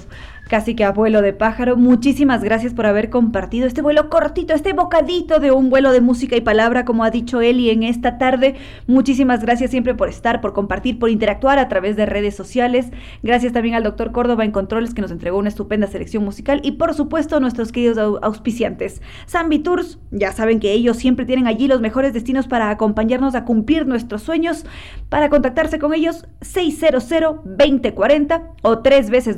[0.51, 5.39] casi que abuelo de pájaro, muchísimas gracias por haber compartido este vuelo cortito, este bocadito
[5.39, 8.55] de un vuelo de música y palabra, como ha dicho Eli en esta tarde.
[8.85, 12.91] Muchísimas gracias siempre por estar, por compartir, por interactuar a través de redes sociales.
[13.23, 16.73] Gracias también al doctor Córdoba en Controles que nos entregó una estupenda selección musical y
[16.73, 19.01] por supuesto nuestros queridos auspiciantes.
[19.29, 23.45] Zambi Tours, ya saben que ellos siempre tienen allí los mejores destinos para acompañarnos a
[23.45, 24.65] cumplir nuestros sueños.
[25.07, 27.07] Para contactarse con ellos, 600
[27.45, 29.37] 2040 o tres veces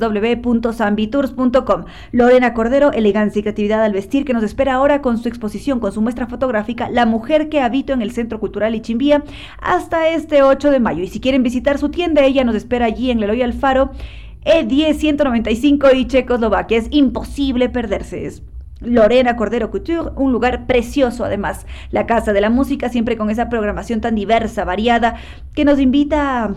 [1.06, 1.84] www.zambitours.com.
[2.12, 5.92] Lorena Cordero, elegancia y creatividad al vestir, que nos espera ahora con su exposición, con
[5.92, 9.24] su muestra fotográfica, La mujer que habito en el Centro Cultural Ichimbía,
[9.60, 11.02] hasta este 8 de mayo.
[11.02, 13.90] Y si quieren visitar su tienda, ella nos espera allí en Leloy Alfaro.
[14.44, 16.78] E10 195 y Checoslovaquia.
[16.78, 18.26] Es imposible perderse.
[18.26, 18.42] Es
[18.80, 21.66] Lorena Cordero Couture, un lugar precioso además.
[21.90, 25.16] La Casa de la Música, siempre con esa programación tan diversa, variada,
[25.54, 26.54] que nos invita a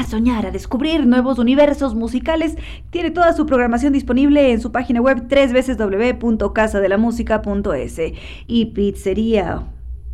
[0.00, 2.56] a soñar, a descubrir nuevos universos musicales.
[2.90, 8.00] Tiene toda su programación disponible en su página web www.casadelamusica.es.
[8.46, 9.62] Y pizzería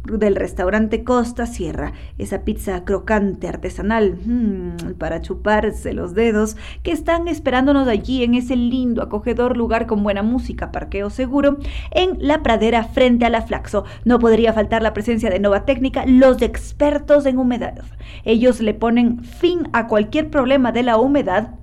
[0.07, 7.29] del restaurante Costa Sierra, esa pizza crocante artesanal mm, para chuparse los dedos, que están
[7.29, 11.59] esperándonos allí en ese lindo, acogedor lugar con buena música, parqueo seguro,
[11.91, 13.85] en la pradera frente a la Flaxo.
[14.05, 17.83] No podría faltar la presencia de Nova Técnica, los expertos en humedad.
[18.25, 21.55] Ellos le ponen fin a cualquier problema de la humedad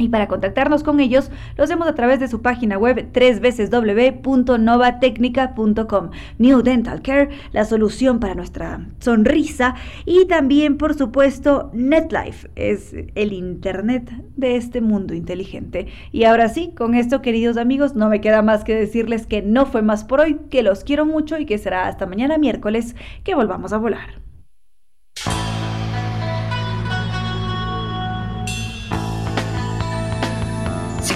[0.00, 6.10] y para contactarnos con ellos, lo hacemos a través de su página web www.novatecnica.com.
[6.38, 9.74] New Dental Care, la solución para nuestra sonrisa.
[10.04, 15.86] Y también, por supuesto, NetLife, es el Internet de este mundo inteligente.
[16.12, 19.66] Y ahora sí, con esto, queridos amigos, no me queda más que decirles que no
[19.66, 23.34] fue más por hoy, que los quiero mucho y que será hasta mañana miércoles que
[23.34, 24.29] volvamos a volar.